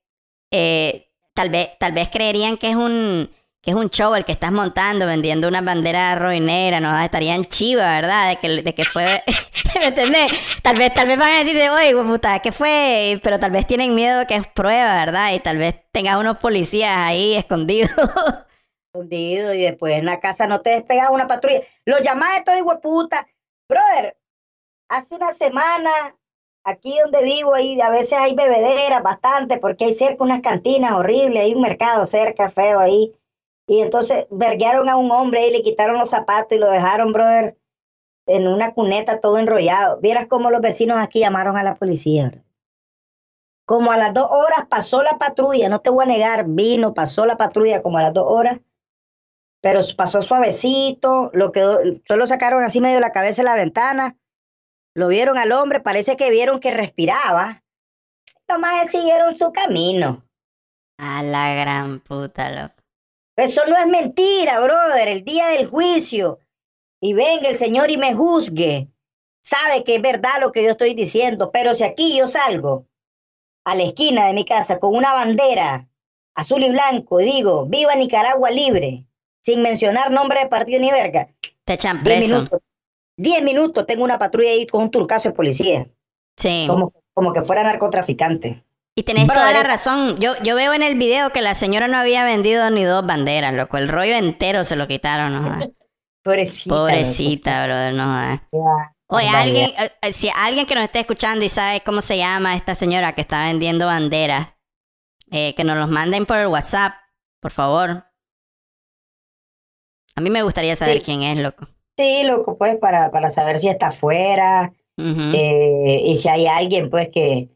[0.51, 3.31] eh, tal vez, tal vez creerían que es un
[3.61, 6.97] que es un show el que estás montando, vendiendo una bandera roja y negra, no
[6.99, 8.29] estarían chiva, ¿verdad?
[8.29, 9.21] De que, de que fue,
[9.79, 10.31] ¿me entendés?
[10.61, 13.19] Tal vez, tal vez van a decir, oye, puta, ¿qué fue?
[13.21, 15.33] Pero tal vez tienen miedo que es prueba, ¿verdad?
[15.33, 17.91] Y tal vez tengas unos policías ahí escondidos.
[18.93, 21.61] escondido y después en la casa no te despegaba una patrulla.
[21.85, 23.25] Los llamados estos hijueputas.
[23.67, 24.17] Brother,
[24.89, 25.91] hace una semana,
[26.63, 31.43] aquí donde vivo, ahí a veces hay bebederas bastante, porque hay cerca unas cantinas horribles,
[31.43, 33.13] hay un mercado cerca, feo ahí.
[33.69, 37.57] Y entonces verguearon a un hombre y le quitaron los zapatos y lo dejaron, brother,
[38.25, 40.01] en una cuneta todo enrollado.
[40.01, 42.43] Vieras cómo los vecinos aquí llamaron a la policía.
[43.65, 47.25] Como a las dos horas pasó la patrulla, no te voy a negar, vino, pasó
[47.25, 48.59] la patrulla como a las dos horas
[49.61, 54.17] pero pasó suavecito, lo quedó, solo sacaron así medio la cabeza en la ventana,
[54.95, 57.63] lo vieron al hombre, parece que vieron que respiraba,
[58.47, 60.25] nomás siguieron su camino.
[60.97, 62.78] A la gran puta, loco.
[63.39, 66.39] Eso no es mentira, brother, el día del juicio,
[67.01, 68.89] y venga el Señor y me juzgue,
[69.41, 72.85] sabe que es verdad lo que yo estoy diciendo, pero si aquí yo salgo
[73.65, 75.87] a la esquina de mi casa con una bandera
[76.35, 79.05] azul y blanco y digo, viva Nicaragua libre,
[79.41, 81.29] sin mencionar nombre de partido ni verga,
[81.65, 82.35] Te echan Diez preso.
[82.35, 82.59] minutos.
[83.17, 85.89] Diez minutos tengo una patrulla ahí con un turcazo de policía.
[86.37, 86.65] Sí.
[86.67, 88.63] Como, como que fuera narcotraficante.
[88.99, 90.17] Y tenés toda la razón.
[90.17, 93.53] Yo, yo veo en el video que la señora no había vendido ni dos banderas,
[93.53, 93.77] loco.
[93.77, 95.57] El rollo entero se lo quitaron, no.
[96.23, 96.75] Pobrecita.
[96.75, 98.41] Pobrecita, brother, no.
[98.51, 102.17] Ya, Oye, alguien, eh, eh, si alguien que nos esté escuchando y sabe cómo se
[102.17, 104.49] llama esta señora que está vendiendo banderas,
[105.31, 106.91] eh, que nos los manden por el WhatsApp,
[107.39, 108.03] por favor.
[110.13, 111.05] A mí me gustaría saber Sí.
[111.05, 111.69] quién es, loco.
[111.97, 114.73] Sí, loco, pues, para, para saber si está afuera.
[114.97, 117.47] Eh, y si hay alguien, pues, que,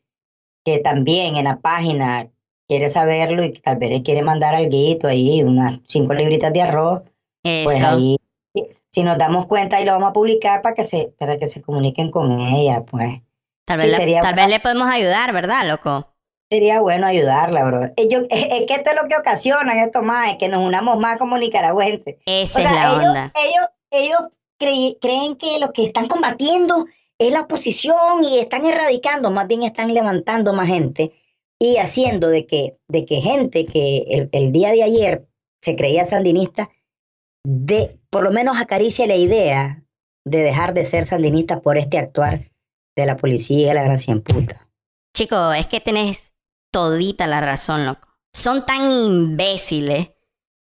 [0.64, 2.30] que también en la página
[2.68, 7.02] quiere saberlo y tal vez le quiere mandar algo ahí, unas cinco libritas de arroz,
[7.42, 7.88] pues Eso.
[7.88, 8.18] ahí,
[8.92, 11.62] si- nos damos cuenta y lo vamos a publicar para que se, para que se
[11.62, 13.22] comuniquen con ella, pues.
[13.66, 16.08] tal sí, vez, sería tal vez le podemos ayudar, ¿verdad, loco?
[16.50, 17.86] Sería bueno ayudarla, bro.
[17.98, 21.00] Eh, yo- es, que esto es lo que ocasionan esto más, es que nos unamos
[21.00, 22.16] más como nicaragüenses.
[22.26, 23.34] Esa O es la ellos, onda.
[23.44, 24.20] ellos, ellos
[25.02, 26.86] creen que lo que están combatiendo
[27.28, 31.14] es la oposición y están erradicando, más bien están levantando más gente
[31.60, 35.28] y haciendo de que, de que gente que el, día de ayer
[35.62, 36.70] se creía sandinista,
[37.46, 39.84] de, por lo menos acaricia la idea
[40.26, 42.52] de dejar de ser sandinista por este actuar
[42.96, 44.68] de la policía de la gran cien puta.
[45.16, 46.34] Chico, es que tenés
[46.72, 48.08] todita la razón, loco.
[48.36, 50.10] Son tan imbéciles.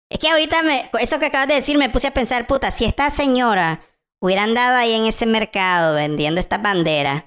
[0.09, 2.85] Es que ahorita me, eso que acabas de decir me puse a pensar, puta, si
[2.85, 3.81] esta señora
[4.23, 7.25] hubiera andado ahí en ese mercado vendiendo estas banderas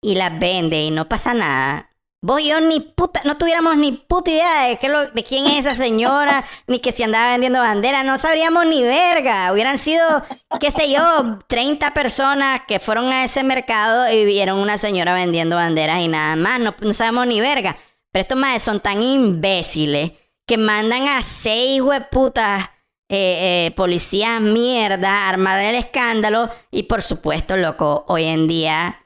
[0.00, 1.90] y las vende y no pasa nada,
[2.22, 5.46] vos y yo ni puta, no tuviéramos ni puta idea de, qué lo- de quién
[5.46, 9.52] es esa señora, ni que si andaba vendiendo banderas, no sabríamos ni verga.
[9.52, 10.22] Hubieran sido,
[10.60, 15.56] qué sé yo, 30 personas que fueron a ese mercado y vieron una señora vendiendo
[15.56, 17.76] banderas y nada más, no, no sabemos ni verga.
[18.12, 20.12] Pero estos madres son tan imbéciles
[20.46, 22.70] que mandan a seis hueputas
[23.10, 29.04] eh, eh, policías mierda armar el escándalo y por supuesto, loco, hoy en día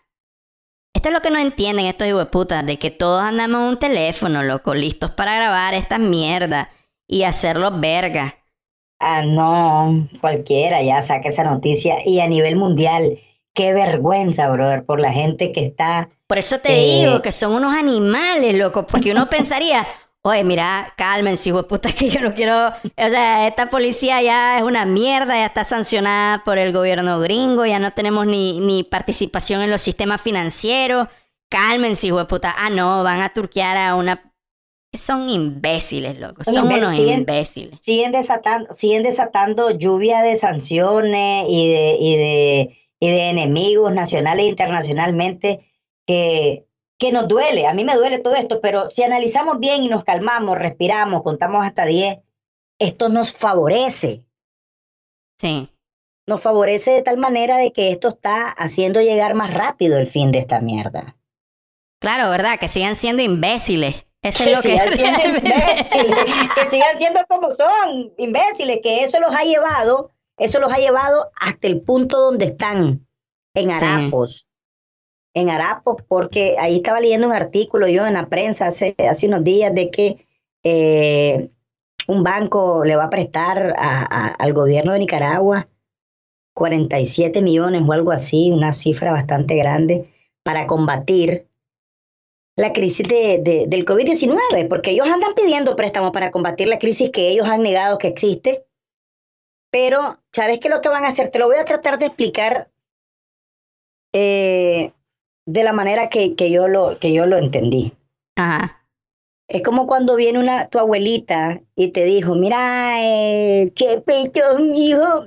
[0.95, 4.43] esto es lo que no entienden estos hijueputas, de que todos andamos en un teléfono,
[4.43, 6.69] loco, listos para grabar estas mierdas
[7.09, 8.37] y hacerlo verga.
[9.01, 11.97] Ah, no, cualquiera ya saca esa noticia.
[12.05, 13.19] Y a nivel mundial,
[13.55, 16.11] qué vergüenza, brother, por la gente que está.
[16.27, 17.01] Por eso te Eh.
[17.07, 19.87] digo que son unos animales, loco, porque uno pensaría,
[20.25, 22.69] Oye, mira, cálmense, hijo de puta, que yo no quiero.
[22.69, 27.67] O sea, esta policía ya es una mierda, ya está sancionada por el gobierno gringo,
[27.67, 31.09] ya no tenemos ni, ni participación en los sistemas financieros.
[31.51, 32.55] Cálmense, hijo de puta.
[32.57, 34.33] Ah, no, van a turquear a una.
[34.95, 36.45] Son imbéciles, loco.
[36.45, 37.79] Son, unos imbéciles.
[37.81, 44.45] Siguen desatando, siguen desatando lluvia de sanciones y de, y de, y de enemigos nacionales
[44.45, 45.67] e internacionalmente
[46.07, 46.67] que
[47.03, 50.05] que nos duele, a mí me duele todo esto, pero si analizamos bien y nos
[50.05, 52.19] calmamos, respiramos, contamos hasta 10,
[52.79, 54.25] esto nos favorece.
[55.37, 55.69] Sí.
[56.29, 60.31] Nos favorece de tal manera de que esto está haciendo llegar más rápido el fin
[60.31, 61.17] de esta mierda.
[62.01, 62.57] Claro, ¿verdad?
[62.61, 64.07] Que sigan siendo imbéciles.
[64.23, 64.95] Eso es lo sigan que...
[64.95, 66.25] siendo imbéciles,
[66.55, 71.33] que sigan siendo como son, imbéciles, que eso los ha llevado, eso los ha llevado
[71.35, 73.09] hasta el punto donde están,
[73.55, 74.52] en harapos
[75.35, 79.45] en Arapos, porque ahí estaba leyendo un artículo yo en la prensa hace, hace unos
[79.45, 80.27] días de que
[80.63, 81.51] eh,
[82.07, 85.69] un banco le va a prestar al gobierno de Nicaragua
[86.55, 90.13] 47 millones o algo así, una cifra bastante grande,
[90.43, 91.49] para combatir
[92.57, 97.29] la crisis de, del COVID-19, porque ellos andan pidiendo préstamos para combatir la crisis que
[97.29, 98.67] ellos han negado que existe.
[99.71, 101.29] Pero, ¿sabes qué es lo que van a hacer?
[101.29, 102.71] Te lo voy a tratar de explicar
[104.13, 104.93] eh,
[105.47, 107.93] de la manera que, que, yo, lo, que yo lo entendí.
[108.37, 108.87] Ajá.
[109.49, 114.43] Es como cuando viene una, tu abuelita y te dijo, mira, eh, qué pecho,
[114.75, 115.25] hijo,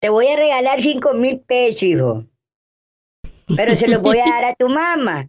[0.00, 2.24] te voy a regalar cinco mil pesos, hijo.
[3.56, 5.28] Pero se los voy a dar a tu mamá.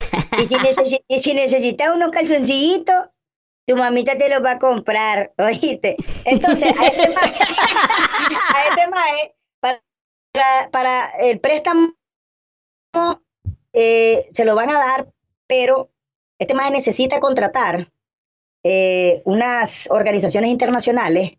[0.38, 3.10] Y si, si necesitas unos calzoncillitos,
[3.66, 5.96] tu mamita te los va a comprar, ¿oíste?
[6.24, 7.44] Entonces, a este maje,
[8.54, 8.88] a este
[10.32, 11.92] para, para el préstamo
[13.72, 15.12] eh, se lo van a dar,
[15.46, 15.90] pero
[16.38, 17.92] este más necesita contratar
[18.64, 21.32] eh, unas organizaciones internacionales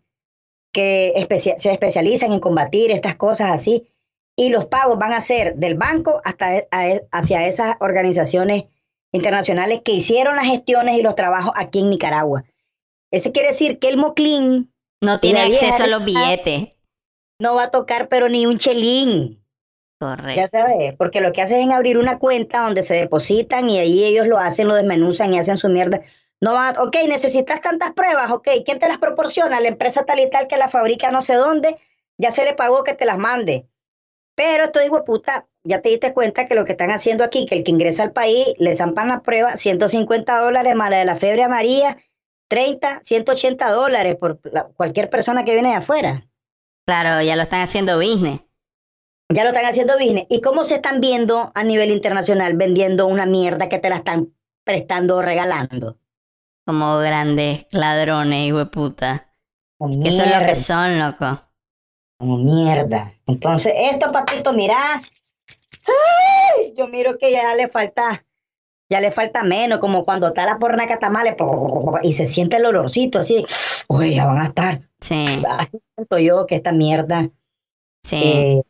[0.72, 1.26] que
[1.56, 3.88] se especializan en combatir estas cosas así,
[4.36, 8.64] y los pagos van a ser del banco hasta e, e, hacia esas organizaciones
[9.12, 12.44] internacionales que hicieron las gestiones y los trabajos aquí en Nicaragua.
[13.12, 16.70] Eso quiere decir que el Moclín no tiene acceso a los billetes.
[17.38, 19.43] No va a tocar pero ni un chelín.
[19.98, 20.34] Correcto.
[20.34, 24.04] Ya sabes, porque lo que hacen es abrir una cuenta donde se depositan y ahí
[24.04, 26.00] ellos lo hacen, lo desmenuzan y hacen su mierda.
[26.40, 29.60] No va, ok, necesitas tantas pruebas, ok, ¿quién te las proporciona?
[29.60, 31.78] La empresa tal y tal que la fabrica no sé dónde,
[32.18, 33.66] ya se le pagó que te las mande.
[34.34, 37.54] Pero esto digo, puta, ya te diste cuenta que lo que están haciendo aquí, que
[37.54, 41.16] el que ingresa al país, le zampan la prueba, 150 dólares más la de la
[41.16, 41.96] fiebre amarilla,
[42.48, 44.40] 30, 180 dólares por
[44.74, 46.26] cualquier persona que viene de afuera.
[46.86, 48.40] Claro, ya lo están haciendo business.
[49.34, 50.26] Ya lo están haciendo business.
[50.30, 54.32] ¿Y cómo se están viendo a nivel internacional vendiendo una mierda que te la están
[54.62, 55.98] prestando o regalando?
[56.64, 59.28] Como grandes ladrones, hijo de puta.
[60.02, 61.42] Que son lo que son, loco.
[62.16, 63.12] Como mierda.
[63.26, 64.78] Entonces, esto, papito, mira.
[66.76, 68.24] yo miro que ya le falta,
[68.88, 71.36] ya le falta menos, como cuando está la porna catamale
[72.04, 73.44] y se siente el olorcito así.
[73.88, 74.80] Uy, ya van a estar.
[75.00, 75.42] Sí.
[75.58, 77.28] Así siento yo que esta mierda.
[78.04, 78.22] Sí.
[78.22, 78.62] Eh,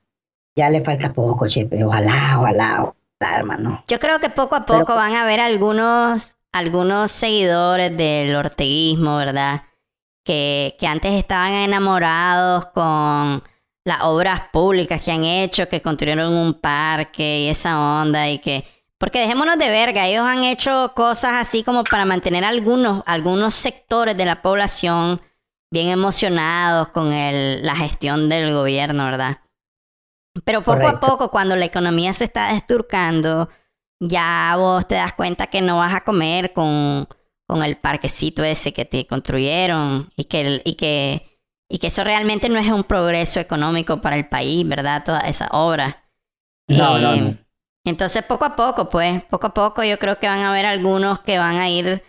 [0.56, 3.82] ya le falta poco, che, pero ojalá, ojalá, hermano.
[3.88, 9.62] Yo creo que poco a poco van a haber algunos, algunos seguidores del orteguismo, ¿verdad?
[10.24, 13.42] Que, que antes estaban enamorados con
[13.84, 18.64] las obras públicas que han hecho, que construyeron un parque y esa onda y que...
[18.96, 24.16] Porque dejémonos de verga, ellos han hecho cosas así como para mantener algunos, algunos sectores
[24.16, 25.20] de la población
[25.70, 29.38] bien emocionados con el, la gestión del gobierno, ¿verdad?
[30.42, 33.48] Pero poco a poco, cuando la economía se está desturcando,
[34.00, 37.08] ya vos te das cuenta que no vas a comer con,
[37.46, 42.48] con el parquecito ese que te construyeron y que, y, que, y que eso realmente
[42.48, 45.04] no es un progreso económico para el país, ¿verdad?
[45.04, 46.04] Toda esa obra.
[46.68, 47.28] No, no, no.
[47.28, 47.38] Eh,
[47.86, 51.20] entonces, poco a poco, pues, poco a poco yo creo que van a haber algunos
[51.20, 52.02] que van a ir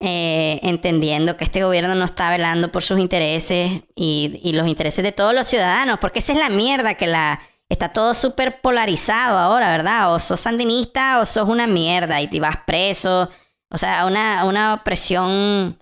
[0.00, 5.04] eh, entendiendo que este gobierno no está velando por sus intereses y, y los intereses
[5.04, 7.40] de todos los ciudadanos, porque esa es la mierda que la
[7.70, 10.12] está todo súper polarizado ahora, ¿verdad?
[10.12, 13.30] O sos sandinista o sos una mierda y te vas preso.
[13.70, 15.78] O sea, una, una opresión,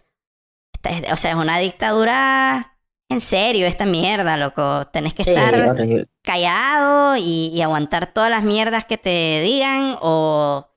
[1.11, 2.77] o sea, es una dictadura
[3.11, 4.85] en serio esta mierda, loco.
[4.93, 10.69] Tenés que estar callado y, aguantar todas las mierdas que te digan o,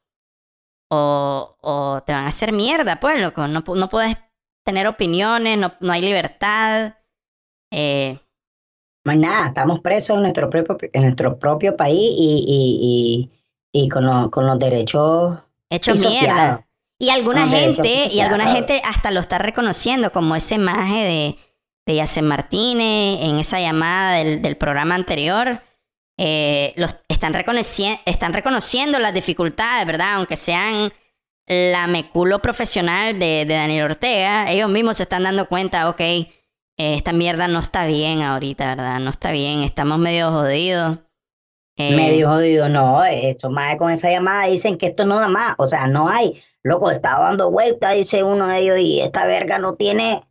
[0.89, 3.47] o, o, te van a hacer mierda, pues, loco.
[3.47, 4.15] No, no puedes
[4.63, 6.95] tener opiniones, no, no hay libertad.
[7.69, 8.17] Eh,
[9.03, 13.31] no hay nada, estamos presos en nuestro propio, en nuestro propio país y, y,
[13.73, 15.39] y, y con, con los derechos
[15.69, 16.67] hechos mierda.
[16.99, 21.37] Y alguna gente, y alguna gente hasta lo está reconociendo, como ese maje de,
[21.87, 25.61] de Yacen Martínez en esa llamada del, del programa anterior.
[26.17, 30.15] Eh, los, están, reconociendo, están reconociendo las dificultades, ¿verdad?
[30.17, 30.93] Aunque sean
[31.47, 36.01] la meculo profesional de, de Daniel Ortega, ellos mismos se están dando cuenta, ok,
[36.81, 38.99] eh, esta mierda no está bien ahorita, ¿verdad?
[38.99, 40.97] No está bien, estamos medio jodidos.
[41.77, 45.53] Eh, Medio jodido, no, esto más con esa llamada dicen que esto no da más,
[45.57, 46.41] o sea, no hay.
[46.63, 50.23] Loco, estaba dando vueltas, dice uno de ellos, y esta verga no tiene.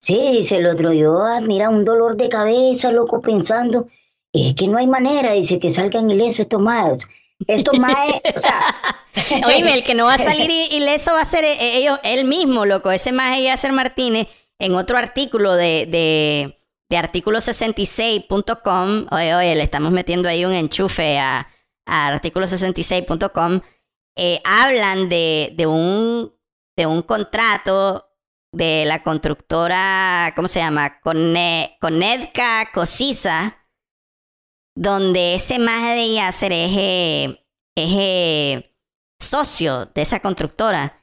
[0.00, 3.88] Sí, dice el otro, yo, ah, mira, un dolor de cabeza, loco, pensando,
[4.32, 7.06] es que no hay manera, dice, que salgan ilesos estos más.
[7.46, 7.94] Estos más,
[8.36, 8.60] o sea.
[9.46, 12.64] Oíme, el que no va a salir ileso va a ser eh, ellos, él mismo,
[12.64, 12.90] loco.
[12.90, 14.28] Ese más Yasser Martínez,
[14.64, 16.58] en otro artículo de, de,
[16.88, 21.48] de artículo66.com, oye, oye, le estamos metiendo ahí un enchufe a,
[21.86, 23.60] a artículo66.com,
[24.16, 26.32] eh, hablan de, de, un,
[26.76, 28.08] de un contrato
[28.52, 31.00] de la constructora, ¿cómo se llama?
[31.00, 33.56] Cone- Conedca Cosiza,
[34.76, 37.44] donde ese maje de Yasser es, eh,
[37.76, 38.74] es eh,
[39.18, 41.01] socio de esa constructora.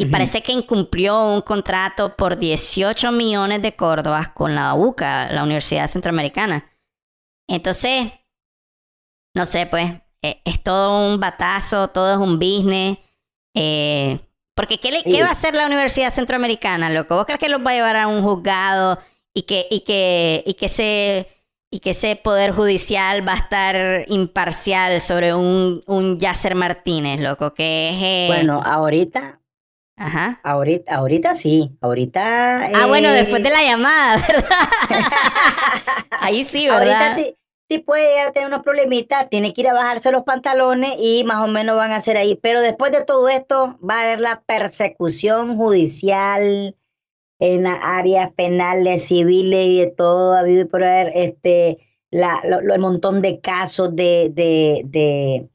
[0.00, 5.42] Y parece que incumplió un contrato por 18 millones de córdobas con la UCA, la
[5.42, 6.70] Universidad Centroamericana.
[7.48, 8.12] Entonces,
[9.34, 9.90] no sé, pues,
[10.22, 12.98] eh, es todo un batazo, todo es un business.
[13.54, 14.20] eh,
[14.54, 15.12] porque, ¿qué, le- Sí.
[15.12, 17.16] ¿qué va a hacer la Universidad Centroamericana, loco?
[17.16, 18.98] ¿Vos crees que los va a llevar a un juzgado
[19.34, 21.28] y que, y que, y que ese
[21.70, 27.52] y que ese poder judicial va a estar imparcial sobre un, un Yasser Martínez, loco,
[27.52, 28.02] que es...
[28.02, 29.37] eh, Bueno, ahorita,
[29.98, 30.40] Ajá.
[30.44, 32.66] ahorita, ahorita sí, ahorita.
[32.74, 34.58] Ah, bueno, eh, después de la llamada, ¿verdad?
[36.20, 36.82] Ahí sí, ¿verdad?
[37.02, 37.36] Ahorita sí,
[37.68, 41.24] sí puede llegar a tener unos problemitas, tiene que ir a bajarse los pantalones y
[41.24, 42.38] más o menos van a ser ahí.
[42.42, 46.76] Pero después de todo esto va a haber la persecución judicial
[47.40, 51.78] en las áreas penales, civiles y de todo, ha habido y por haber este,
[52.10, 55.48] la, lo- lo- el montón de casos de, de, de,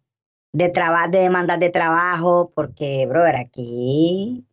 [0.53, 4.45] de, traba- de demandas de trabajo, porque, brother, aquí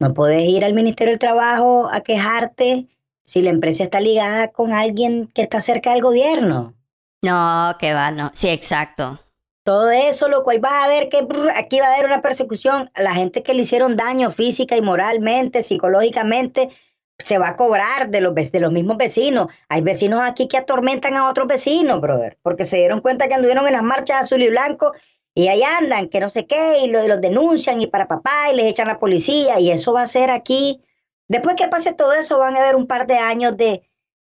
[0.00, 2.88] no puedes ir al Ministerio del Trabajo a quejarte
[3.22, 6.74] si la empresa está ligada con alguien que está cerca del gobierno.
[7.22, 8.30] No, que va, no.
[8.34, 9.20] Sí, exacto.
[9.64, 12.90] Todo eso, lo cual vas a ver que brr, aquí va a haber una persecución.
[12.92, 16.68] A la gente que le hicieron daño física y moralmente, psicológicamente,
[17.18, 19.48] se va a cobrar de los, de los mismos vecinos.
[19.70, 23.66] Hay vecinos aquí que atormentan a otros vecinos, brother, porque se dieron cuenta que anduvieron
[23.66, 24.92] en las marchas azul y blanco
[25.34, 28.50] y ahí andan, que no sé qué, y, lo- y los denuncian y para papá
[28.52, 30.80] y les echan a la policía y eso va a ser aquí.
[31.28, 33.82] Después que pase todo eso, van a haber un par de años de,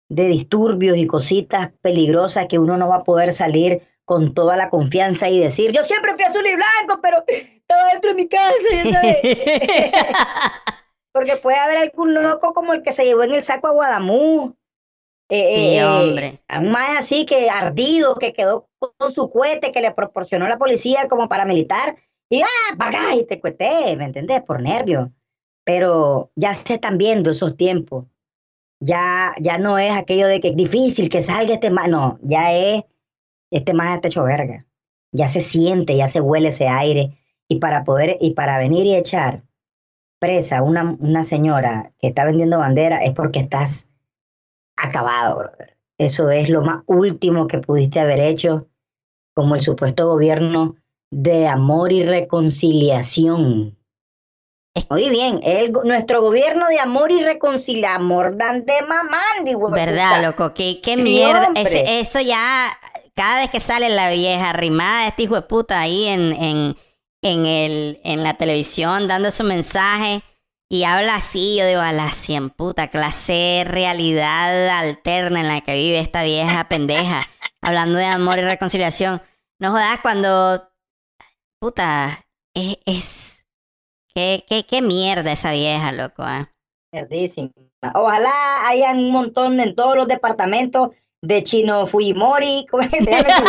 [0.09, 4.71] de disturbios y cositas peligrosas que uno no va a poder salir con toda la
[4.71, 8.53] confianza y decir, yo siempre fui azul y blanco, pero estaba dentro de mi casa,
[8.73, 9.19] ya sabes.
[11.13, 14.57] Porque puede haber algún loco como el que se llevó en el saco a Guadamú.
[15.31, 16.43] Eh, Sí, eh, hombre.
[16.49, 20.59] a un más así que ardido, que quedó con su cohete que le proporcionó la
[20.59, 21.97] policía como paramilitar.
[22.29, 24.43] Y ah, para y te cuete, ¿me entendés?
[24.43, 25.13] Por nervio.
[25.65, 28.07] Pero ya se están viendo esos tiempos.
[28.81, 31.89] Ya, ya no es aquello de que es difícil que salga este más.
[31.89, 32.85] No, ya es,
[33.51, 34.67] este más está hecho verga.
[35.13, 37.19] Ya se siente, ya se huele ese aire.
[37.49, 39.43] Y para poder, y para venir y echar
[40.21, 43.89] presa una, una señora que está vendiendo bandera es porque estás
[44.83, 45.77] acabado, brother.
[45.99, 48.69] Eso es lo más último que pudiste haber hecho
[49.35, 50.77] como el supuesto gobierno
[51.11, 53.77] de amor y reconciliación.
[54.89, 59.55] Oye bien, el, nuestro gobierno de amor y reconciliación, amor dan de mamandi.
[59.73, 60.55] ¿Verdad, loco?
[60.55, 61.51] ¿Qué, qué Sí, mierda?
[61.57, 62.71] eso ya,
[63.15, 66.77] cada vez que sale la vieja arrimada de este hijo de puta ahí en, en,
[67.23, 70.23] en, el, en la televisión dando su mensaje
[70.73, 75.75] y habla así, yo digo, a la cien puta, clase realidad alterna en la que
[75.75, 77.27] vive esta vieja pendeja,
[77.61, 79.21] hablando de amor y reconciliación.
[79.59, 80.71] No jodas cuando,
[81.61, 82.79] puta, es...
[82.87, 83.47] es
[84.15, 86.49] qué, qué, qué mierda esa vieja, loco, ah.
[86.93, 87.51] Mierdísima.
[87.95, 88.31] Ojalá
[88.69, 90.91] hayan un montón en todos los departamentos
[91.21, 93.25] de Chino Fujimori, ¿cómo se llama?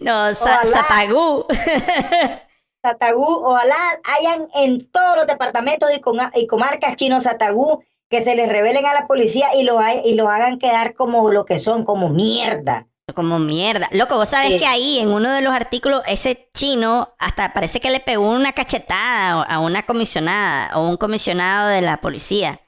[0.00, 0.64] No, sa-.
[0.64, 1.46] Satagú.
[2.82, 3.74] Satagú, ojalá
[4.18, 8.86] hayan en todos los departamentos y, con- y comarcas chinos Satagú que se les revelen
[8.86, 12.08] a la policía y lo, ha- y lo hagan quedar como lo que son, como
[12.08, 12.86] mierda.
[13.14, 13.88] Como mierda.
[13.92, 14.58] Loco, vos sabés Sí.
[14.60, 18.52] que ahí en uno de los artículos, ese chino hasta parece que le pegó una
[18.52, 22.60] cachetada a una comisionada o un comisionado de la policía.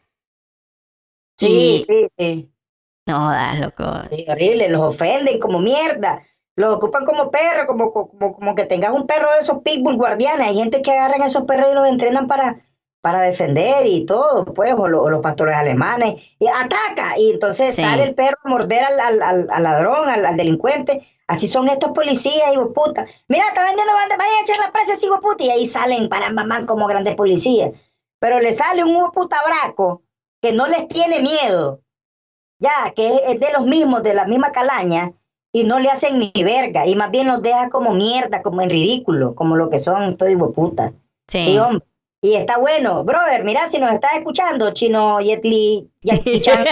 [1.39, 2.49] Sí, Y- sí, sí.
[3.07, 3.85] No jodas, loco.
[4.11, 6.23] Sí, horrible, los ofenden como mierda.
[6.55, 10.49] Lo ocupan como perro, como, como, como que tengas un perro de esos pitbull guardianes.
[10.49, 12.63] Hay gente que agarran a esos perros y los entrenan para,
[13.01, 16.23] para defender y todo, pues, o, los pastores alemanes.
[16.39, 21.09] Y ataca, y entonces sale el perro a morder al, al, al, ladrón, al, delincuente.
[21.27, 23.07] Así son estos policías, hijo puta.
[23.29, 25.45] Mira, está vendiendo banda, vaya a echar la presa, hijo puta.
[25.45, 27.71] Y ahí salen para mamá como grandes policías.
[28.19, 30.03] Pero le sale un hijo puta braco
[30.43, 31.81] que no les tiene miedo.
[32.59, 35.15] Ya, que es de los mismos, de la misma calaña
[35.53, 38.71] y no le hacen ni verga, y más bien los deja como mierda, como en
[38.71, 40.93] ridículo, como lo que son, todo digo puta.
[41.29, 41.59] Sí.
[41.59, 41.87] hombre.
[42.25, 43.03] Y está bueno.
[43.03, 46.65] Brother, mira, si nos estás escuchando, Chino, Yetli, Jackie Chan,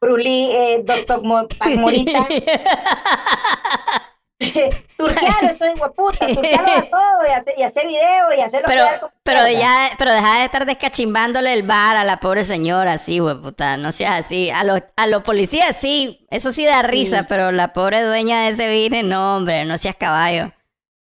[0.00, 2.26] Bruli, eh, Doctor Morita.
[4.96, 9.10] turquealo, eso es puta, turquealo a todo y hacer, y hacer video y hacerlo pero,
[9.24, 13.76] pero ya, pero deja de estar descachimbándole el bar a la pobre señora, así, puta,
[13.76, 14.50] no seas así.
[14.50, 18.50] A los, a los policías sí, eso sí da risa, pero la pobre dueña de
[18.50, 20.52] ese vine, no, hombre, no seas caballo.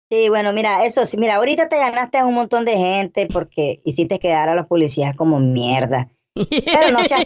[0.09, 3.81] Sí, bueno, mira, eso sí, mira, ahorita te ganaste a un montón de gente porque
[3.83, 6.07] hiciste quedar a los policías como mierda.
[6.33, 7.25] Pero no seas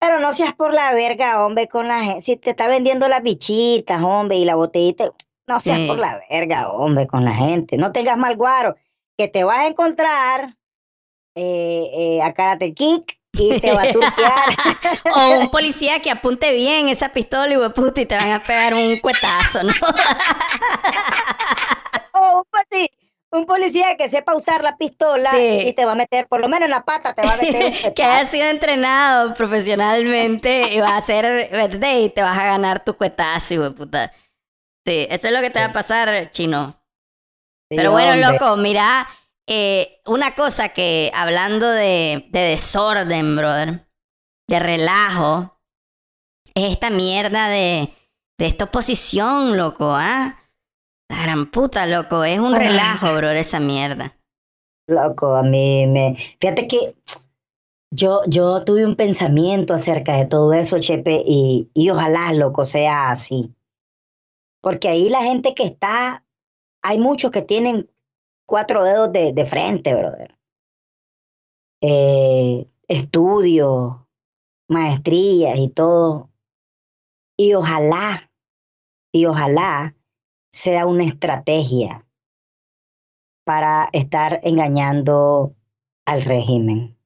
[0.00, 2.22] pero no seas por la verga, hombre, con la gente.
[2.22, 5.12] Si te está vendiendo las bichitas, hombre, y la botellita,
[5.46, 7.76] no seas por la verga, hombre, con la gente.
[7.76, 8.76] No tengas mal guaro,
[9.18, 10.56] que te vas a encontrar
[11.34, 14.56] eh, eh, a Karate Kick y te va a turquear.
[15.14, 18.72] o un policía que apunte bien esa pistola y, puta, y te van a pegar
[18.72, 19.72] un cuetazo, ¿no?
[22.14, 22.99] o un policía
[23.32, 26.64] un policía que sepa usar la pistola y te va a meter, por lo menos
[26.64, 27.94] en la pata te va a meter.
[27.94, 32.96] que haya sido entrenado profesionalmente y va a hacer, y te vas a ganar tu
[32.96, 34.12] cuetazo, güey, puta.
[34.84, 36.82] Sí, eso es lo que te va a pasar, chino.
[37.68, 39.06] Pero bueno, loco, mira,
[39.46, 43.86] eh, una cosa que hablando de, de desorden, brother,
[44.48, 45.60] de relajo,
[46.54, 47.94] es esta mierda de,
[48.38, 50.39] de esta oposición, loco, ¿ah?
[51.10, 54.16] La gran puta, loco, es un relajo, bro, esa mierda.
[54.86, 56.16] Loco, a mí me...
[56.40, 56.94] Fíjate que
[57.90, 63.10] yo, yo tuve un pensamiento acerca de todo eso, Chepe, y, y ojalá, loco, sea
[63.10, 63.52] así.
[64.62, 66.24] Porque ahí la gente que está,
[66.80, 67.90] hay muchos que tienen
[68.46, 70.38] cuatro dedos de, de frente, brother.
[71.80, 73.96] Eh, estudios,
[74.68, 76.30] maestrías y todo.
[77.36, 78.30] Y ojalá,
[79.12, 79.96] y ojalá
[80.52, 82.06] sea una estrategia
[83.44, 85.54] para estar engañando
[86.06, 86.96] al régimen.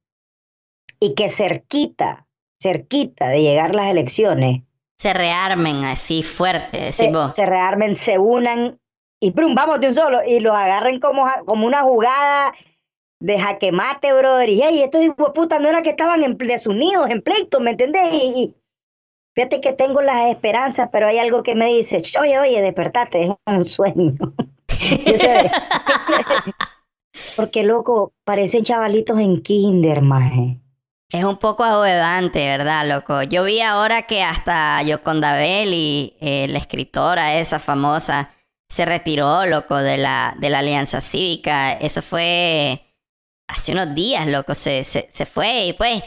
[1.00, 2.26] Y que cerquita,
[2.60, 4.62] cerquita de llegar las elecciones,
[4.96, 6.60] se rearmen así fuerte.
[6.60, 8.80] Se, se rearmen, se unan
[9.20, 9.54] y ¡prum!
[9.54, 12.54] vamos de un solo y lo agarren como, como una jugada
[13.20, 14.48] de jaque mate, brother.
[14.48, 18.12] Y hey, estos hijos puta no era que estaban en, desunidos, en pleito, ¿me entendés?
[18.12, 18.54] y,
[19.34, 23.30] Fíjate que tengo las esperanzas, pero hay algo que me dice, oye, oye, despertate, es
[23.46, 24.14] un sueño.
[27.36, 30.60] Porque, loco, parecen chavalitos en kinder, maje.
[31.12, 33.22] Es un poco ahuevante, ¿verdad, loco?
[33.22, 38.30] Yo vi ahora que hasta Yoconda Belli, eh, la escritora esa famosa,
[38.68, 41.72] se retiró, loco, de la, de la Alianza Cívica.
[41.72, 42.82] Eso fue
[43.48, 46.02] hace unos días, loco, se, se, se fue y pues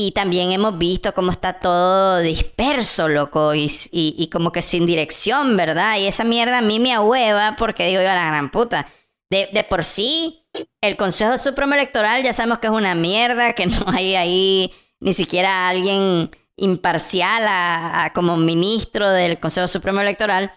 [0.00, 5.56] y también hemos visto cómo está todo disperso, loco, y, y, como que sin dirección,
[5.56, 5.98] ¿verdad?
[5.98, 8.86] Y esa mierda a mí me ahueva porque digo yo a la gran puta.
[9.28, 10.46] De, de por sí,
[10.80, 15.14] el Consejo Supremo Electoral ya sabemos que es una mierda, que no hay ahí ni
[15.14, 20.52] siquiera alguien imparcial a, como ministro del Consejo Supremo Electoral.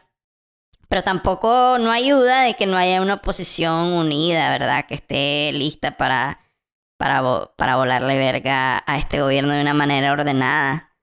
[0.88, 4.86] Pero tampoco no ayuda de que no haya una oposición unida, ¿verdad?
[4.86, 6.41] Que esté lista para
[7.02, 10.93] para, para volarle verga a este gobierno de una manera ordenada.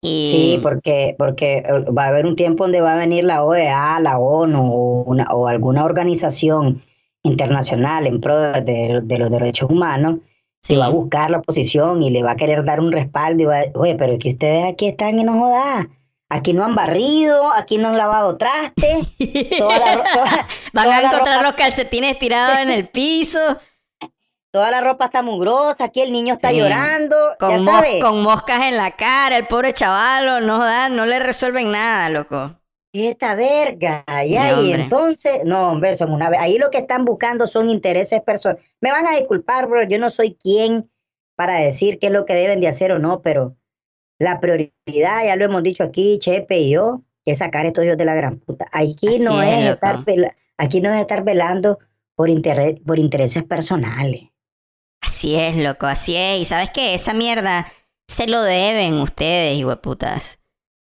[0.00, 0.24] Y...
[0.24, 4.00] Sí, porque, porque eh, va a haber un tiempo donde va a venir la OEA,
[4.00, 6.82] la ONU o, una, o alguna organización
[7.22, 10.20] internacional en pro de, los derechos humanos
[10.62, 13.46] se va a buscar la oposición y le va a querer dar un respaldo y
[13.46, 15.86] va a, oye, pero es que ustedes aquí están y no jodas.
[16.30, 19.00] Aquí no han barrido, aquí no han lavado traste.
[20.72, 23.58] Van a encontrar los calcetines tirados en el piso.
[24.54, 27.16] Toda la ropa está mugrosa, aquí el niño está llorando.
[27.40, 27.66] Con,
[28.00, 32.54] con moscas en la cara, el pobre chaval, no da, no le resuelven nada, loco.
[32.92, 37.68] Esta verga, y ahí entonces, no, hombre, son una ahí lo que están buscando son
[37.68, 38.64] intereses personales.
[38.80, 40.88] Me van a disculpar, bro, yo no soy quien
[41.34, 43.56] para decir qué es lo que deben de hacer o no, pero
[44.20, 48.04] la prioridad, ya lo hemos dicho aquí, Chepe y yo, es sacar estos hijos de
[48.04, 48.68] la gran puta.
[48.70, 50.04] Aquí no es, estar
[50.58, 51.80] aquí no es estar velando
[52.14, 52.28] por,
[52.86, 54.28] por intereses personales.
[55.04, 56.40] Así es, loco, así es.
[56.40, 57.70] Y sabes qué, esa mierda
[58.08, 60.38] se lo deben ustedes, hueputas.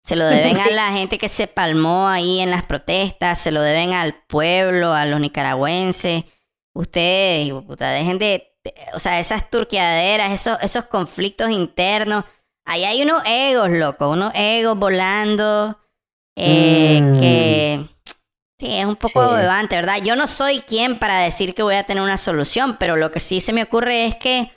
[0.04, 3.60] Se lo deben a la gente que se palmó ahí en las protestas, se lo
[3.60, 6.24] deben al pueblo, a los nicaragüenses.
[6.74, 8.54] Ustedes, puta, dejen de,
[8.94, 12.24] o sea, esas turqueaderas, esos, esos conflictos internos.
[12.64, 15.78] Ahí hay unos egos, loco, unos egos volando.
[16.36, 17.18] Eh, Mm.
[17.18, 17.88] Que
[18.58, 19.36] sí, es un poco Sí.
[19.36, 19.98] bebante, ¿verdad?
[20.02, 23.20] Yo no soy quien para decir que voy a tener una solución, pero lo que
[23.20, 24.50] sí se me ocurre es que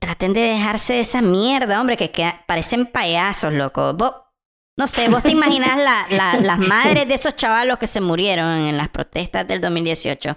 [0.00, 3.92] traten de dejarse de esa mierda, hombre, que, que parecen payasos, loco.
[3.94, 4.14] Vos,
[4.78, 8.48] no sé, vos te imaginas la- la- las madres de esos chavalos que se murieron
[8.50, 10.36] en las protestas del 2018.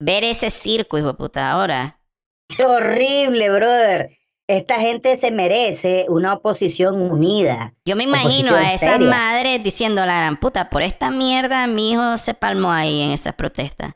[0.00, 2.00] Ver ese circo, hijo de puta, ahora.
[2.48, 4.10] Qué horrible, brother.
[4.48, 7.74] Esta gente se merece una oposición unida.
[7.84, 9.08] Yo me imagino a esas seria.
[9.08, 13.34] madres diciendo la gran puta, por esta mierda mi hijo se palmó ahí en esas
[13.34, 13.94] protestas.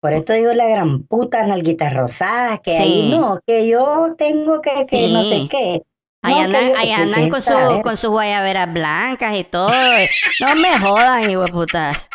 [0.00, 2.82] Por esto digo la gran puta nalguitas rosadas, que Sí.
[2.82, 5.82] ahí no, que yo tengo que, que no sé qué.
[6.22, 9.70] Ahí No, andan, ahí andan con, su, con sus guayaberas blancas y todo.
[10.40, 12.08] No me jodan, hijo putas.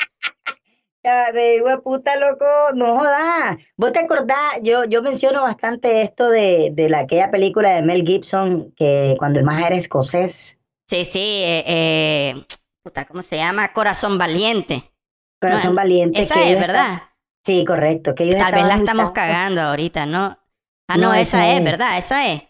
[1.06, 3.58] Ya, de hijo de puta, loco, no jodas.
[3.78, 4.38] ¿Vos te acordás?
[4.64, 9.38] Yo, yo menciono bastante esto de, de la, aquella película de Mel Gibson, que cuando
[9.40, 12.46] el más era escocés, Sí, sí, eh, eh,
[12.84, 13.72] puta, ¿cómo se llama?
[13.74, 14.92] Corazón valiente.
[15.40, 16.22] Corazón No, Valiente.
[16.22, 17.04] Esa que es, ¿verdad?
[17.44, 18.16] Sí, correcto.
[18.16, 20.40] Que Tal vez la estamos cagando ahorita, ¿no?
[20.88, 21.64] Ah, no, No, esa esa es, es.
[21.64, 21.98] ¿verdad?
[22.00, 22.44] Esa es.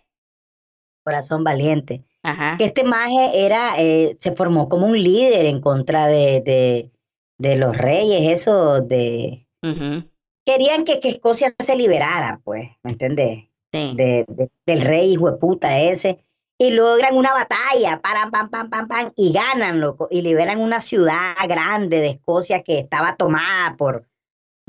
[1.04, 2.06] Corazón Valiente.
[2.24, 2.56] Ajá.
[2.58, 6.92] que este maje era, eh, se formó como un líder en contra de, de,
[7.38, 9.48] de los reyes, eso de...
[10.46, 13.46] Querían que, que Escocia se liberara, pues, ¿me entendés?
[13.74, 13.94] Sí.
[13.96, 16.24] De, de- del rey hijo de puta ese.
[16.58, 20.80] Y logran una batalla, pam, pam, pam, pam, pam, y ganan, loco, y liberan una
[20.80, 24.08] ciudad grande de Escocia que estaba tomada por,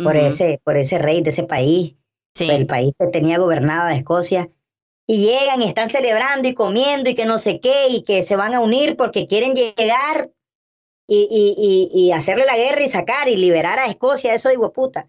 [0.03, 1.95] por, ese, por ese rey de ese país
[2.35, 2.51] Sí.
[2.51, 4.51] el país que tenía gobernada Escocia,
[5.07, 8.37] y llegan y están celebrando y comiendo y que no sé qué, y que se
[8.37, 10.31] van a unir porque quieren llegar
[11.07, 11.55] y, y,
[11.95, 15.07] y, y hacerle la guerra y sacar y liberar a Escocia, eso digo puta.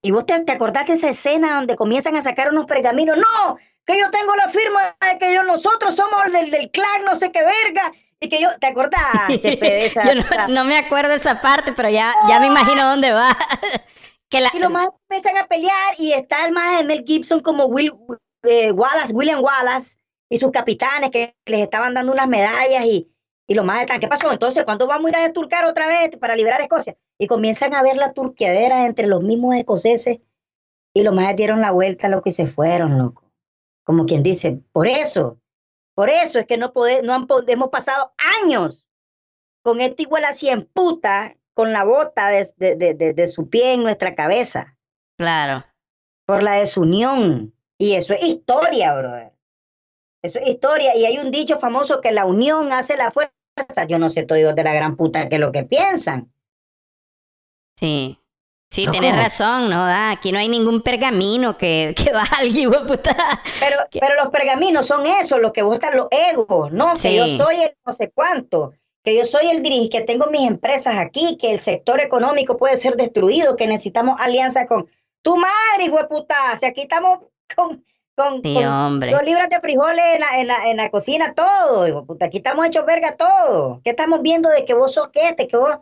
[0.00, 3.56] Y vos te, te acordás de esa escena donde comienzan a sacar unos pergaminos, no,
[3.84, 7.30] que yo tengo la firma de que yo, nosotros somos del, del clan, no sé
[7.30, 10.04] qué verga, y que yo, ¿te acordás, Chepe, de esa?
[10.04, 13.36] Yo no, no me acuerdo de esa parte, pero ya, ya me imagino dónde va.
[14.28, 17.40] que la, Y los más empiezan a pelear y está el más de Mel Gibson
[17.40, 17.92] como Will
[18.44, 19.96] eh, Wallace, William Wallace
[20.28, 23.11] y sus capitanes que les estaban dando unas medallas y,
[23.46, 24.30] y los más están, ¿qué pasó?
[24.32, 26.96] Entonces, ¿cuándo vamos a ir a desturcar otra vez para liberar a Escocia?
[27.18, 30.18] Y comienzan a ver la turqueadera entre los mismos escoceses
[30.94, 33.30] y los más dieron la vuelta, loco, y se fueron, loco.
[33.84, 35.40] Como quien dice, por eso,
[35.94, 38.88] por eso es que no, pode- no han, hemos pasado años
[39.62, 43.74] con esto igual así en puta, con la bota de, de, de- de su pie
[43.74, 44.78] en nuestra cabeza
[45.18, 45.64] Claro.
[46.26, 47.54] por la desunión.
[47.78, 49.32] Y eso es historia, brother.
[50.22, 50.96] Eso es historia.
[50.96, 53.32] Y hay un dicho famoso que la unión hace la fuerza.
[53.88, 56.32] Yo no sé, todos de la gran puta que es lo que piensan.
[57.78, 58.18] Sí.
[58.70, 58.92] Sí, No.
[58.92, 59.84] tienes razón, ¿no?
[59.84, 63.14] Da, aquí no hay ningún pergamino que, que valga, puta.
[63.60, 66.94] Pero, pero los pergaminos son esos, los que votan los egos, ¿no?
[66.94, 68.72] Que yo soy el no sé cuánto,
[69.04, 72.78] que yo soy el dirigente, que tengo mis empresas aquí, que el sector económico puede
[72.78, 74.88] ser destruido, que necesitamos alianza con
[75.20, 76.34] tu madre, hijo de puta.
[76.58, 77.18] Si aquí estamos
[77.54, 77.84] con,
[78.14, 79.10] con, Sí, con hombre.
[79.12, 82.26] dos libras de frijoles en la, en la, en la cocina, todo, hijo puta.
[82.26, 83.80] Aquí estamos hechos verga todo.
[83.84, 85.76] ¿Qué estamos viendo de que vos sos que este, que vos,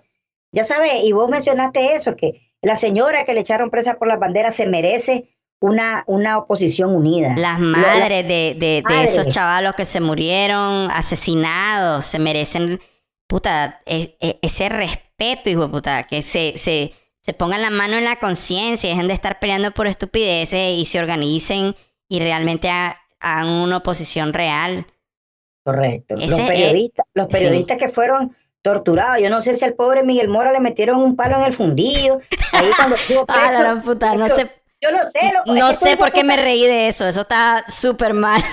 [0.52, 4.18] ya sabes, y vos mencionaste eso, que la señora que le echaron presa por las
[4.18, 5.28] banderas se merece
[5.60, 7.34] una, una oposición unida.
[7.36, 12.80] Las La- madres de, de, de esos chavalos que se murieron asesinados se merecen,
[13.26, 17.96] puta, e- e- ese respeto, hijo de puta, que se, se, se pongan la mano
[17.98, 21.76] en la conciencia, dejen de estar peleando por estupideces y se organicen
[22.10, 22.68] y realmente
[23.20, 24.86] hagan una oposición real.
[25.64, 26.16] Correcto.
[26.16, 27.32] Los Ese es- periodistas, los sí.
[27.32, 29.22] periodistas que fueron torturados.
[29.22, 32.20] Yo no sé si al pobre Miguel Mora le metieron un palo en el fundillo.
[32.52, 33.60] Ahí cuando estuvo Ah, la preso.
[33.60, 34.50] gran puta, no sé,
[34.82, 38.12] Yo no sé, es no sé por qué me reí de eso, eso está súper
[38.14, 38.42] mal.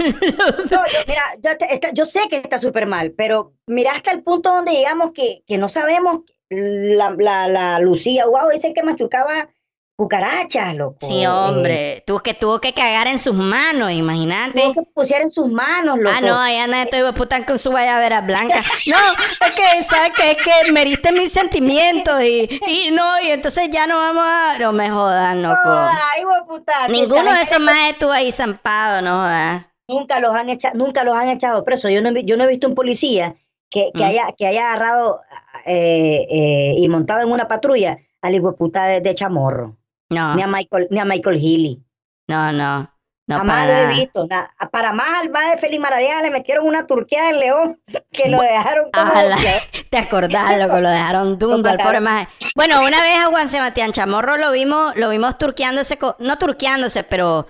[0.71, 4.21] no, mira, yo, te- está- yo sé que está súper mal, pero mira hasta el
[4.23, 6.19] punto donde llegamos que, que no sabemos.
[6.49, 9.49] La, la, la Lucía, wow, dice que machucaba
[9.97, 10.97] cucarachas, loco.
[11.05, 14.61] Sí, Eh, hombre, tuvo que, tuvo que cagar en sus manos, imagínate.
[14.61, 16.15] tuvo que pusiera en sus manos, loco.
[16.15, 18.63] Ah, no, ahí anda estos hijos de puta con su guayabera blanca.
[18.85, 18.97] No,
[19.45, 20.31] es que, ¿sabes qué?
[20.31, 24.59] Es que me heriste mis sentimientos y, y no, y entonces ya no vamos a...
[24.59, 25.57] No me jodan, loco.
[25.65, 29.65] Ay, hijo de puta, Ninguno de esos más estuvo ahí zampado, no jodas.
[29.89, 31.89] Nunca los han echado, nunca los han echado presos.
[31.91, 33.35] Yo no, yo no he visto un policía
[33.71, 34.07] que, que Mm.
[34.07, 35.21] haya, que haya agarrado
[35.65, 39.76] eh, eh, y montado en una patrulla al hijo de puta de, de Chamorro.
[40.09, 41.83] No, Ni a Michael, ni a Michael Healy.
[42.29, 42.93] no, no.
[43.29, 44.25] No, Jamás para lo he visto.
[44.29, 47.81] na- Para más al de Félix Maradiaga le metieron una turquía en León
[48.13, 49.11] que lo dejaron como
[49.89, 52.29] te acordás, loco, lo dejaron dundo al pobre maje.
[52.55, 57.03] Bueno, una vez a Juan Sebastián Chamorro lo vimos, lo vimos turqueándose, co- no turqueándose,
[57.03, 57.47] pero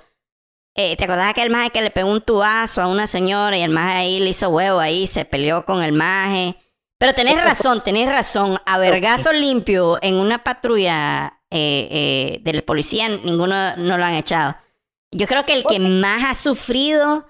[0.75, 3.69] eh, ¿te acordás aquel maje que le pegó un tubazo a una señora y el
[3.69, 6.55] maje ahí le hizo huevo ahí, se peleó con el maje?
[6.97, 13.07] Pero tenés razón, tenés razón, a vergazo limpio en una patrulla eh, eh, del policía,
[13.10, 14.56] ninguno no lo han echado.
[15.11, 17.26] Yo creo que el que más ha sufrido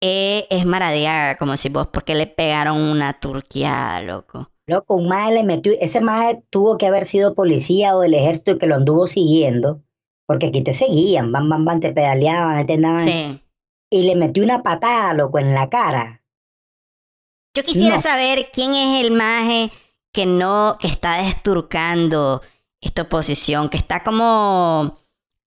[0.00, 4.50] eh, es Maradiaga, como si vos, porque le pegaron una turqueada, loco.
[4.66, 8.52] Loco, un maje le metió, ese maje tuvo que haber sido policía o del ejército
[8.52, 9.82] y que lo anduvo siguiendo,
[10.26, 13.40] porque aquí te seguían, van, van, van, te pedaleaban, te andaban, Sí.
[13.90, 16.22] y le metió una patada, loco, en la cara.
[17.54, 18.02] Yo quisiera No.
[18.02, 19.70] saber quién es el maje
[20.12, 22.40] que no, que está desturcando
[22.82, 24.98] esta oposición, que está como,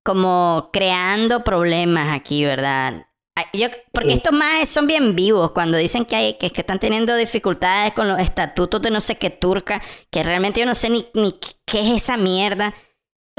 [0.04, 3.06] como creando problemas aquí, ¿verdad?
[3.54, 7.16] Yo, porque estos majes son bien vivos cuando dicen que, hay, que, que están teniendo
[7.16, 9.80] dificultades con los estatutos de no sé qué turca,
[10.10, 12.74] que realmente yo no sé ni, ni qué es esa mierda.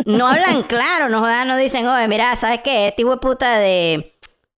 [0.06, 2.88] No hablan claro, no, no dicen, oye, mira, ¿sabes qué?
[2.88, 4.18] Este hijo de puta de,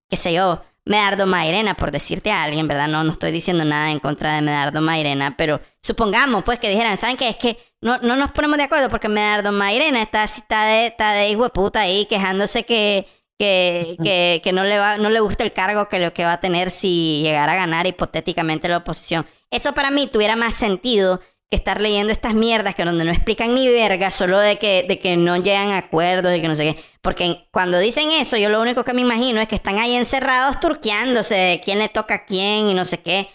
[0.09, 2.87] qué sé yo, Medardo Mairena, por decirte a alguien, ¿verdad?
[2.87, 6.97] No, no estoy diciendo nada en contra de Medardo Mairena, pero supongamos, pues, que dijeran,
[6.97, 7.29] ¿saben qué?
[7.29, 11.13] Es que no, no nos ponemos de acuerdo porque Medardo Mairena está, está, de, está
[11.13, 13.07] de hijo de puta ahí quejándose que,
[13.37, 16.33] que, que, que no, le va, no le gusta el cargo que lo que va
[16.33, 19.25] a tener si llegara a ganar hipotéticamente la oposición.
[19.51, 21.21] Eso para mí tuviera más sentido
[21.55, 25.17] estar leyendo estas mierdas que donde no explican ni verga, solo de que, de que
[25.17, 26.83] no llegan a acuerdos y que no sé qué.
[27.01, 30.59] Porque cuando dicen eso, yo lo único que me imagino es que están ahí encerrados
[30.59, 33.29] turqueándose de quién le toca a quién y no sé qué.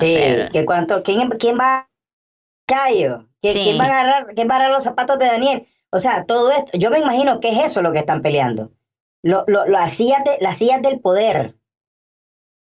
[0.00, 1.88] O Sí, sea, que cuánto, ¿quién, quién va?
[2.66, 3.62] ¿Quién, Sí.
[3.62, 5.66] quién va a agarrar, quién va a agarrar los zapatos de Daniel?
[5.90, 8.72] O sea, todo esto, yo me imagino que es eso lo que están peleando.
[9.22, 11.54] Lo, lo, lo- las, sillas de, las sillas del poder.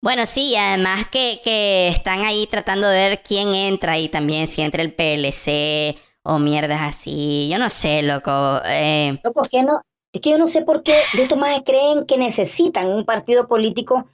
[0.00, 4.46] Bueno, sí, y además que, que están ahí tratando de ver quién entra ahí también,
[4.46, 7.48] si entra el PLC o mierdas así.
[7.50, 8.60] Yo no sé, loco.
[8.66, 9.80] Eh, Loco, es que no,
[10.12, 13.48] es que yo no sé por qué de estos más creen que necesitan un partido
[13.48, 14.06] político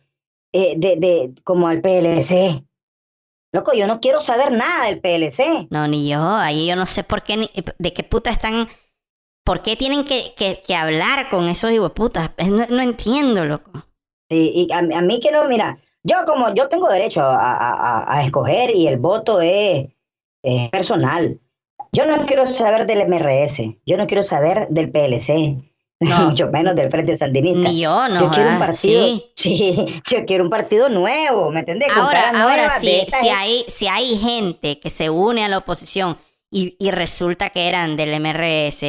[0.53, 2.65] eh, de, de, como el PLC.
[3.53, 5.67] Loco, yo no quiero saber nada del PLC.
[5.71, 6.21] no, ni yo.
[6.37, 8.69] Ahí yo no sé por qué, ni- de qué puta están.
[9.45, 12.31] ¿Por qué tienen que, que, que hablar con esos hijueputas?
[12.39, 13.71] No, no entiendo, loco.
[14.35, 17.75] Y, y a, a mí que no, mira, yo como yo tengo derecho a, a-
[18.03, 19.87] a- a escoger y el voto es,
[20.43, 21.41] es personal.
[21.93, 25.57] Yo no quiero saber del MRS, yo no quiero saber del PLC,
[26.01, 26.29] No.
[26.31, 27.69] mucho menos del Frente Sandinista.
[27.69, 28.23] Ni yo, no.
[28.23, 29.25] yo quiero un partido, sí.
[29.37, 31.93] sí, yo quiero un partido nuevo, ¿me entiendes?
[31.93, 36.19] Con Ahora, ahora si, si, hay, si hay gente que se une a la oposición
[36.51, 38.85] y, y resulta que eran del MRS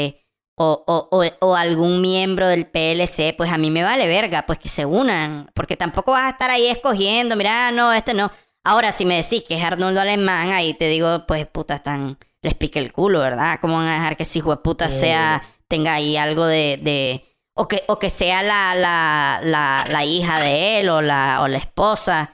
[0.57, 4.69] o, o, o, algún miembro del PLC, pues a mí me vale verga, pues que
[4.69, 8.31] se unan, porque tampoco vas a estar ahí escogiendo, mira, no, este no.
[8.63, 12.55] Ahora, si me decís que es Arnoldo Alemán, ahí te digo, pues puta, están, les
[12.55, 13.59] pique el culo, ¿verdad?
[13.61, 16.79] ¿Cómo van a dejar que ese hijo de puta sea, tenga ahí algo de...
[16.81, 17.25] de
[17.57, 21.47] o que, o que sea la, la, la, la hija de él o la, o
[21.47, 22.33] la esposa.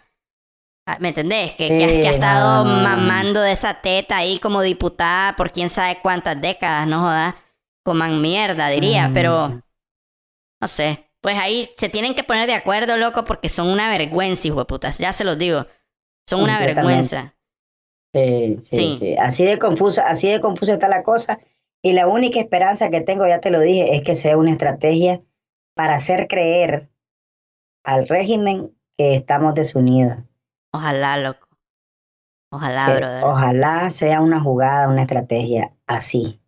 [0.87, 1.53] Ah, ¿Me entendés?
[1.53, 2.83] Que, que, ha- que ha Sí, estado no, no, no.
[2.83, 7.35] mamando de esa teta ahí como diputada por quién sabe cuántas décadas, ¿no jodas?
[7.83, 9.13] Coman mierda, diría, Mm.
[9.13, 9.61] pero
[10.61, 11.07] no sé.
[11.21, 14.65] Pues ahí se tienen que poner de acuerdo, loco, porque son una vergüenza, hijo de
[14.65, 14.97] putas.
[14.97, 15.67] Ya se los digo.
[16.27, 17.35] Son una vergüenza.
[18.13, 18.97] Sí, sí, Sí.
[18.99, 19.15] sí.
[19.17, 21.39] Así de confusa, así de confusa está la cosa.
[21.83, 25.21] Y la única esperanza que tengo, ya te lo dije, es que sea una estrategia
[25.75, 26.89] para hacer creer
[27.83, 30.17] al régimen que estamos desunidos.
[30.73, 31.47] Ojalá, loco.
[32.51, 33.23] Ojalá, Que brother.
[33.23, 36.40] ojalá sea una jugada, una estrategia así.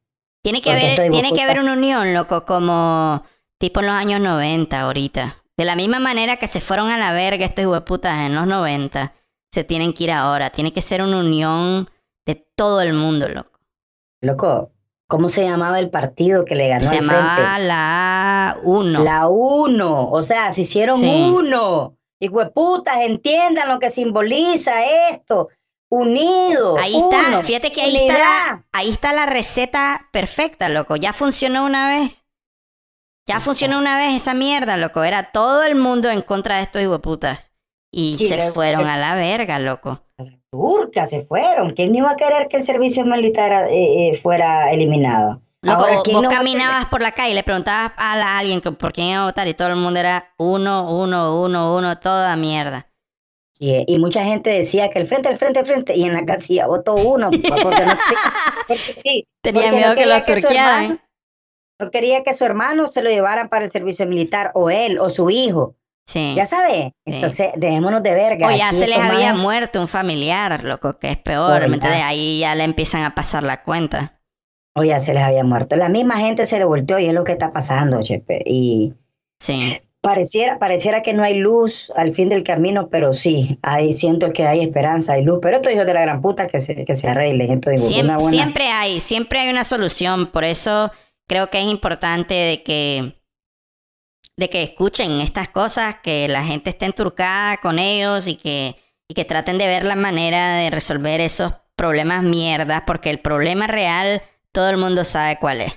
[0.44, 3.24] Tiene que haber, tiene que haber una unión, loco, como
[3.60, 5.38] tipo en los años 90 ahorita.
[5.57, 9.14] De la misma manera que se fueron a la verga estos hueputas en los 90,
[9.52, 10.49] se tienen que ir ahora.
[10.49, 11.90] Tiene que ser una unión
[12.26, 13.60] de todo el mundo, loco.
[14.22, 14.72] Loco,
[15.07, 17.64] ¿cómo se llamaba el partido que le ganó Se al llamaba frente?
[17.68, 19.03] la 1.
[19.03, 20.10] La uno.
[20.10, 21.07] O sea, se hicieron Sí.
[21.34, 21.98] uno.
[22.20, 24.72] Y putas, entiendan lo que simboliza
[25.10, 25.49] esto.
[25.95, 26.80] Unidos.
[26.82, 30.95] Ahí está, fíjate que ahí está, la, ahí está la receta perfecta, loco.
[30.95, 32.24] Ya funcionó una vez.
[33.28, 35.03] Ya funcionó una vez esa mierda, loco.
[35.03, 37.52] Era todo el mundo en contra de estos hijueputas.
[37.91, 40.02] Y se fueron a la verga, loco.
[40.49, 41.70] turcas se fueron.
[41.72, 45.44] ¿Quién iba a querer que el servicio militar eh, eh, fuera eliminado?
[45.61, 48.61] Loco, Ahora, vos- ¿quién vos no caminabas por la calle y le preguntabas a, alguien
[48.61, 51.99] que por quién iba a votar y todo el mundo era uno, uno, uno, uno,
[51.99, 52.88] toda mierda.
[53.55, 56.13] Sí, eh, y mucha gente decía que el frente, el frente, el frente, y en
[56.13, 57.30] la casilla votó uno,
[57.63, 57.93] porque no
[58.67, 59.27] porque sí.
[59.43, 60.84] Tenía porque no miedo que su turquearan.
[60.84, 60.99] hermano-
[61.80, 65.09] no quería que su hermano se lo llevaran para el servicio militar, o él, o
[65.09, 65.75] su hijo.
[66.07, 66.34] Sí.
[66.35, 66.93] Ya sabe.
[67.05, 67.13] Sí.
[67.13, 68.47] Entonces, dejémonos de verga.
[68.47, 71.67] O ya se les había muerto un familiar, loco, que es peor.
[71.69, 71.77] ¿me.
[71.88, 74.19] Ahí ya le empiezan a pasar la cuenta.
[74.75, 75.75] O ya se les había muerto.
[75.75, 78.41] La misma gente se le volteó y es lo que está pasando, Chepe.
[78.45, 78.93] Y
[79.39, 79.80] Sí.
[80.03, 84.45] Pareciera, pareciera que no hay luz al fin del camino, pero sí, hay, siento que
[84.45, 85.39] hay esperanza, hay luz.
[85.41, 87.49] Pero estos hijos de la gran puta que se, que se arreglen.
[87.51, 90.27] Entonces, Siem- una buena- Siempre hay, siempre hay una solución.
[90.30, 90.91] Por eso
[91.27, 93.15] creo que es importante de que,
[94.38, 98.75] de que escuchen estas cosas, que la gente esté enturcada con ellos y que,
[99.07, 103.67] y que traten de ver la manera de resolver esos problemas mierdas, porque el problema
[103.67, 104.21] real
[104.51, 105.73] todo el mundo sabe cuál es.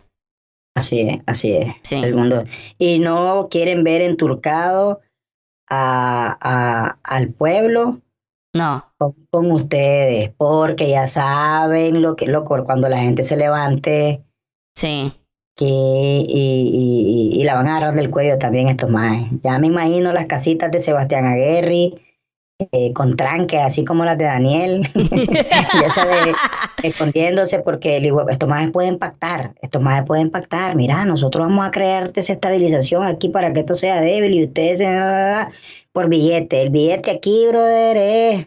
[0.76, 1.74] Así es, así es.
[1.82, 1.96] Sí.
[1.96, 2.44] El mundo.
[2.78, 5.00] Y no quieren ver enturcado
[5.68, 8.00] a, a- al pueblo
[8.54, 14.22] No, con, con ustedes, porque ya saben lo que, loco, cuando la gente se levante
[14.76, 15.12] sí.
[15.56, 19.26] que, y, y- y- y la van a agarrar del cuello también estos más.
[19.42, 22.05] Ya me imagino las casitas de Sebastián Aguerri
[22.58, 24.80] eh, con tranques, así como las de Daniel.
[24.94, 26.36] ya sabes,
[26.82, 30.74] escondiéndose porque digo, estos más pueden pactar, estos más pueden pactar.
[30.74, 34.80] Mira, nosotros vamos a crear desestabilización aquí para que esto sea débil y ustedes
[35.92, 36.62] por billete.
[36.62, 38.46] El billete aquí, brother, es...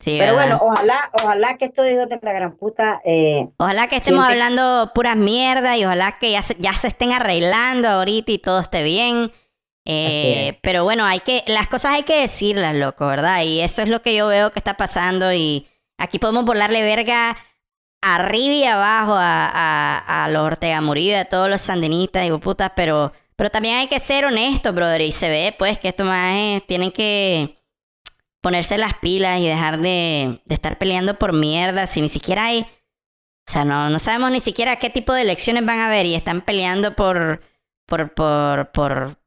[0.00, 0.58] Sí, Pero ¿verdad?
[0.60, 4.44] bueno, ojalá, ojalá que estos hijos de la gran puta eh, Ojalá que estemos Siempre-
[4.44, 8.60] hablando puras mierdas y ojalá que ya se, ya se estén arreglando ahorita y todo
[8.60, 9.32] esté bien.
[9.90, 13.42] Eh, pero bueno, hay que, las cosas hay que decirlas, loco, ¿verdad?
[13.42, 15.66] Y eso es lo que yo veo que está pasando y
[15.96, 17.38] aquí podemos volarle verga
[18.02, 22.30] arriba y abajo a, a, a los Ortega Murillo y a todos los sandinistas y
[22.32, 26.06] putas, pero, pero también hay que ser honestos, brother, y se ve pues que estos
[26.06, 27.58] más tienen que
[28.42, 32.60] ponerse las pilas y dejar de, de estar peleando por mierda si ni siquiera hay...
[32.60, 36.14] O sea, no, no sabemos ni siquiera qué tipo de elecciones van a haber y
[36.14, 37.40] están peleando por,
[37.86, 39.17] por, por, por,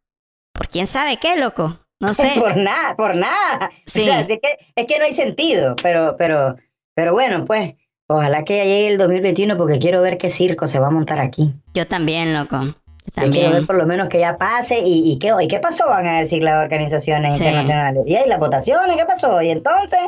[0.61, 1.79] por quién sabe qué, loco.
[1.99, 2.33] No sé.
[2.37, 3.71] Por nada, por nada.
[3.83, 4.01] Sí.
[4.01, 4.39] O sea, es que,
[4.75, 6.55] es que no hay sentido, pero, pero,
[6.93, 7.73] pero bueno, pues,
[8.07, 11.19] ojalá que ya llegue el 2021 porque quiero ver qué circo se va a montar
[11.19, 11.51] aquí.
[11.73, 12.59] Yo también, loco.
[12.61, 12.73] Yo Yo
[13.13, 13.65] quiero ver también.
[13.65, 16.43] por lo menos que ya pase y, y, qué, y qué pasó, van a decir
[16.43, 17.43] las organizaciones Sí.
[17.43, 18.03] internacionales.
[18.05, 19.41] Y ahí las votaciones, ¿qué pasó?
[19.41, 19.99] Y entonces,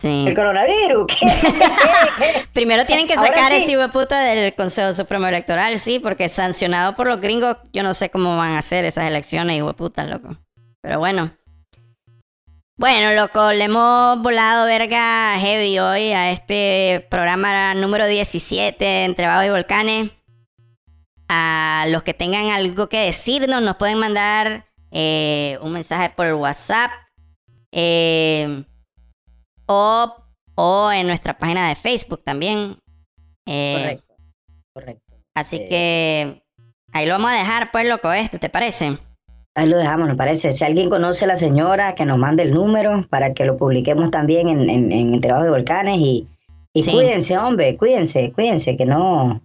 [0.00, 0.24] Sí.
[0.26, 1.04] el coronavirus.
[2.54, 3.62] Primero tienen que sacar sí.
[3.62, 7.92] ese hijo puta del Consejo Supremo Electoral, sí, porque sancionado por los gringos, yo no
[7.92, 10.38] sé cómo van a hacer esas elecciones, hijo puta, loco.
[10.80, 11.32] Pero bueno.
[12.78, 19.44] Bueno, loco, le hemos volado verga heavy hoy a este programa número 17 entre Vagos
[19.44, 20.10] y Volcanes.
[21.28, 26.90] A los que tengan algo que decirnos, nos pueden mandar eh, un mensaje por WhatsApp.
[27.70, 28.64] eh,
[29.72, 30.16] o,
[30.56, 32.76] o en nuestra página de Facebook también.
[33.46, 34.14] Eh, Correcto,
[34.74, 35.16] correcto.
[35.34, 35.68] Así Eh.
[35.68, 36.42] que
[36.92, 38.98] ahí lo vamos a dejar, pues, loco, este, ¿te parece?
[39.54, 40.52] Ahí lo dejamos, me parece.
[40.52, 44.10] Si alguien conoce a la señora, que nos mande el número para que lo publiquemos
[44.10, 45.96] también en, en, en Entre Bajos y Volcanes.
[45.98, 46.28] Y,
[46.72, 46.92] y Sí.
[46.92, 49.40] cuídense, hombre, cuídense, cuídense, que no,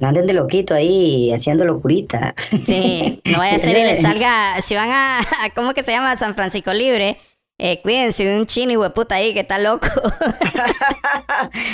[0.00, 2.34] no anden de loquito ahí haciendo locurita.
[2.64, 5.82] Sí, no vaya a ser y le Ese- salga, si van a, a- ¿cómo que
[5.84, 6.16] se llama?
[6.16, 7.18] San Francisco Libre,
[7.58, 9.88] eh, cuídense de un chino y hueputa ahí que está loco.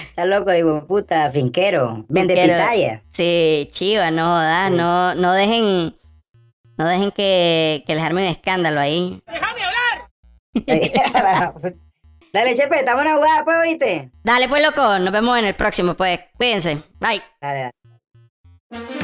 [0.08, 2.58] Está loco, digo, puta, finquero, vende Finquero.
[2.58, 3.02] pitaya.
[3.10, 4.76] Sí, chiva, no jodas, Sí.
[4.76, 5.96] no, no dejen,
[6.76, 9.22] no dejen que, que les arme un escándalo ahí.
[12.32, 14.10] Dale, chepe, estamos en una jugada, pues, oíste.
[14.24, 17.22] Dale, pues, loco, nos vemos en el próximo, pues, cuídense, bye.
[17.40, 17.70] Dale,
[18.70, 19.03] dale.